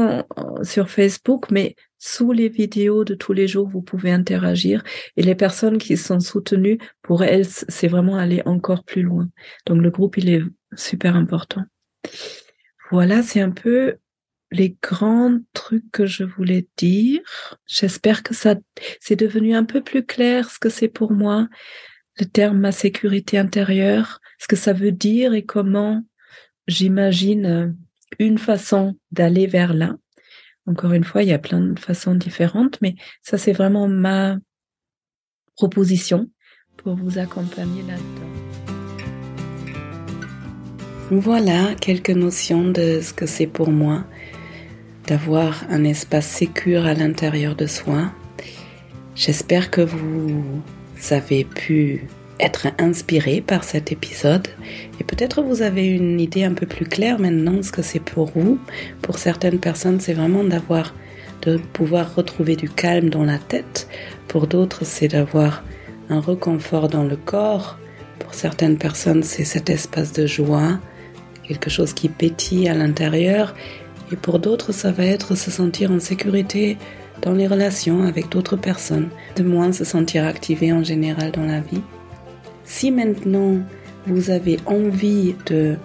sur 0.64 0.90
Facebook, 0.90 1.50
mais 1.50 1.76
sous 2.00 2.32
les 2.32 2.50
vidéos 2.50 3.04
de 3.04 3.16
tous 3.16 3.34
les 3.34 3.48
jours, 3.48 3.68
vous 3.68 3.82
pouvez 3.82 4.12
interagir. 4.12 4.84
Et 5.16 5.24
les 5.24 5.36
personnes 5.36 5.78
qui 5.78 5.98
sont 5.98 6.20
soutenues, 6.20 6.78
pour 7.02 7.24
elles, 7.24 7.46
c'est 7.46 7.88
vraiment 7.88 8.18
aller 8.18 8.42
encore 8.46 8.84
plus 8.84 9.02
loin. 9.02 9.30
Donc 9.66 9.82
le 9.82 9.90
groupe, 9.90 10.18
il 10.18 10.30
est 10.30 10.44
super 10.76 11.16
important. 11.16 11.64
Voilà, 12.92 13.24
c'est 13.24 13.42
un 13.42 13.52
peu 13.52 13.98
les 14.52 14.78
grands 14.82 15.38
trucs 15.54 15.92
que 15.92 16.06
je 16.06 16.24
voulais 16.24 16.68
dire. 16.78 17.22
J'espère 17.66 18.24
que 18.24 18.34
ça, 18.34 18.56
c'est 19.00 19.16
devenu 19.16 19.56
un 19.56 19.66
peu 19.66 19.82
plus 19.82 20.06
clair 20.06 20.50
ce 20.50 20.60
que 20.60 20.70
c'est 20.70 20.88
pour 20.88 21.12
moi, 21.12 21.48
le 22.20 22.26
terme 22.26 22.58
ma 22.58 22.72
sécurité 22.72 23.38
intérieure, 23.38 24.20
ce 24.40 24.48
que 24.48 24.56
ça 24.56 24.74
veut 24.74 24.92
dire 24.92 25.34
et 25.34 25.46
comment 25.46 26.04
j'imagine 26.68 27.46
euh, 27.46 27.68
une 28.20 28.38
façon 28.38 28.98
d'aller 29.12 29.48
vers 29.48 29.74
là. 29.74 29.96
Encore 30.66 30.94
une 30.94 31.04
fois, 31.04 31.24
il 31.24 31.30
y 31.30 31.34
a 31.34 31.40
plein 31.40 31.62
de 31.62 31.80
façons 31.80 32.16
différentes, 32.16 32.80
mais 32.82 32.96
ça, 33.22 33.38
c'est 33.38 33.54
vraiment 33.54 33.88
ma 33.88 34.38
proposition 35.56 36.30
pour 36.78 36.96
vous 36.96 37.18
accompagner 37.18 37.84
là-dedans. 37.84 38.28
Voilà 41.10 41.74
quelques 41.76 42.10
notions 42.10 42.70
de 42.70 43.00
ce 43.02 43.14
que 43.14 43.26
c'est 43.26 43.48
pour 43.48 43.72
moi 43.72 44.06
d'avoir 45.08 45.64
un 45.70 45.84
espace 45.86 46.28
sécur 46.28 46.86
à 46.86 46.94
l'intérieur 46.94 47.56
de 47.56 47.66
soi. 47.66 48.12
J'espère 49.16 49.72
que 49.72 49.82
vous 49.82 50.62
avez 51.10 51.46
pu 51.46 52.08
être 52.40 52.68
inspiré 52.78 53.42
par 53.42 53.64
cet 53.64 53.92
épisode 53.92 54.48
et 55.00 55.04
peut-être 55.04 55.42
vous 55.42 55.62
avez 55.62 55.88
une 55.88 56.20
idée 56.20 56.44
un 56.44 56.54
peu 56.54 56.68
plus 56.68 56.86
claire 56.86 57.20
maintenant 57.20 57.64
ce 57.64 57.72
que 57.72 57.82
c'est 57.82 58.02
pour 58.02 58.32
vous. 58.36 58.60
Pour 59.02 59.18
certaines 59.18 59.60
personnes, 59.60 60.00
c'est 60.00 60.14
vraiment 60.14 60.44
d'avoir 60.44 60.94
de 61.42 61.58
pouvoir 61.58 62.16
retrouver 62.16 62.56
du 62.56 62.70
calme 62.70 63.10
dans 63.10 63.24
la 63.24 63.38
tête. 63.38 63.88
Pour 64.28 64.48
d'autres, 64.48 64.86
c'est 64.86 65.08
d'avoir 65.08 65.64
un 66.10 66.20
reconfort 66.20 66.90
dans 66.90 67.04
le 67.04 67.16
corps. 67.16 67.78
Pour 68.20 68.34
certaines 68.34 68.78
personnes, 68.78 69.24
c'est 69.24 69.46
cet 69.46 69.70
espace 69.70 70.12
de 70.12 70.26
joie, 70.26 70.80
quelque 71.44 71.70
chose 71.70 71.94
qui 71.94 72.10
pétille 72.10 72.68
à 72.68 72.74
l'intérieur. 72.74 73.56
Et 74.12 74.16
pour 74.16 74.40
d'autres, 74.40 74.72
ça 74.72 74.92
va 74.92 75.06
être 75.06 75.36
se 75.36 75.52
sentir 75.52 75.92
en 75.92 76.00
sécurité 76.00 76.78
dans 77.22 77.34
les 77.34 77.48
relations 77.48 78.04
avec 78.04 78.30
d'autres 78.30 78.56
personnes, 78.56 79.10
de 79.36 79.44
moins 79.44 79.72
se 79.72 79.84
sentir 79.84 80.26
activé 80.26 80.72
en 80.72 80.84
général 80.84 81.32
dans 81.32 81.46
la 81.46 81.60
vie. 81.60 81.82
Si 82.64 82.92
maintenant 82.92 83.58
vous 84.06 84.30
avez 84.30 84.60
envie 84.66 85.36
de 85.48 85.76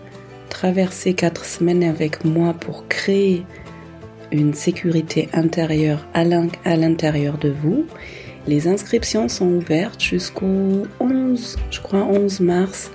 traverser 0.49 1.15
quatre 1.15 1.45
semaines 1.45 1.85
avec 1.85 2.25
moi 2.25 2.55
pour 2.55 2.87
créer 2.87 3.45
une 4.31 4.55
sécurité 4.55 5.29
intérieure 5.33 6.07
à 6.15 6.25
l'intérieur 6.25 7.39
de 7.39 7.51
vous, 7.51 7.87
les 8.47 8.67
inscriptions 8.67 9.29
sont 9.29 9.49
ouvertes 9.49 10.01
jusqu'au 10.01 10.87
11, 11.01 11.57
je 11.71 11.81
crois 11.81 12.05
11 12.05 12.41
mars. 12.41 12.91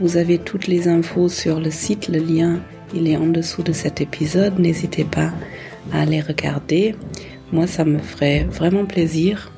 Vous 0.00 0.16
avez 0.16 0.38
toutes 0.38 0.66
les 0.66 0.88
infos 0.88 1.28
sur 1.28 1.60
le 1.60 1.70
site, 1.70 2.08
le 2.08 2.18
lien 2.18 2.60
il 2.94 3.08
est 3.08 3.16
en 3.16 3.26
dessous 3.26 3.62
de 3.62 3.72
cet 3.72 4.00
épisode. 4.00 4.58
N'hésitez 4.58 5.04
pas 5.04 5.32
à 5.92 6.02
aller 6.02 6.20
regarder. 6.20 6.94
Moi, 7.52 7.66
ça 7.66 7.84
me 7.84 7.98
ferait 7.98 8.44
vraiment 8.44 8.84
plaisir 8.86 9.52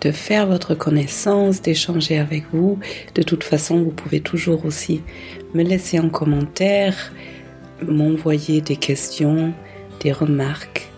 de 0.00 0.10
faire 0.10 0.46
votre 0.46 0.74
connaissance, 0.74 1.62
d'échanger 1.62 2.18
avec 2.18 2.44
vous. 2.52 2.78
De 3.14 3.22
toute 3.22 3.44
façon, 3.44 3.82
vous 3.82 3.90
pouvez 3.90 4.20
toujours 4.20 4.64
aussi 4.64 5.02
me 5.54 5.62
laisser 5.62 6.00
en 6.00 6.08
commentaire, 6.08 7.12
m'envoyer 7.86 8.60
des 8.60 8.76
questions, 8.76 9.52
des 10.00 10.12
remarques. 10.12 10.88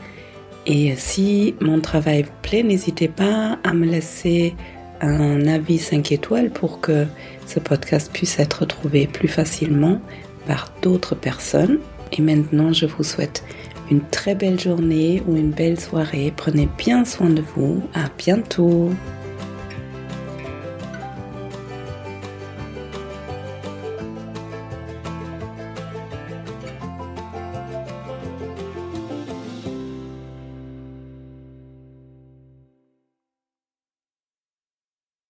Et 0.66 0.94
si 0.96 1.54
mon 1.60 1.80
travail 1.80 2.22
vous 2.22 2.32
plaît, 2.40 2.62
n'hésitez 2.62 3.08
pas 3.08 3.58
à 3.62 3.74
me 3.74 3.84
laisser 3.84 4.54
un 5.02 5.46
avis 5.46 5.78
5 5.78 6.12
étoiles 6.12 6.50
pour 6.50 6.80
que 6.80 7.06
ce 7.46 7.60
podcast 7.60 8.10
puisse 8.10 8.38
être 8.38 8.64
trouvé 8.64 9.06
plus 9.06 9.28
facilement 9.28 10.00
par 10.46 10.72
d'autres 10.82 11.14
personnes. 11.14 11.78
Et 12.12 12.22
maintenant, 12.22 12.72
je 12.72 12.86
vous 12.86 13.02
souhaite 13.02 13.44
une 13.90 14.00
très 14.00 14.34
belle 14.34 14.58
journée 14.58 15.22
ou 15.26 15.36
une 15.36 15.50
belle 15.50 15.78
soirée. 15.78 16.32
Prenez 16.36 16.68
bien 16.78 17.04
soin 17.04 17.30
de 17.30 17.42
vous. 17.54 17.82
À 17.94 18.08
bientôt. 18.16 18.90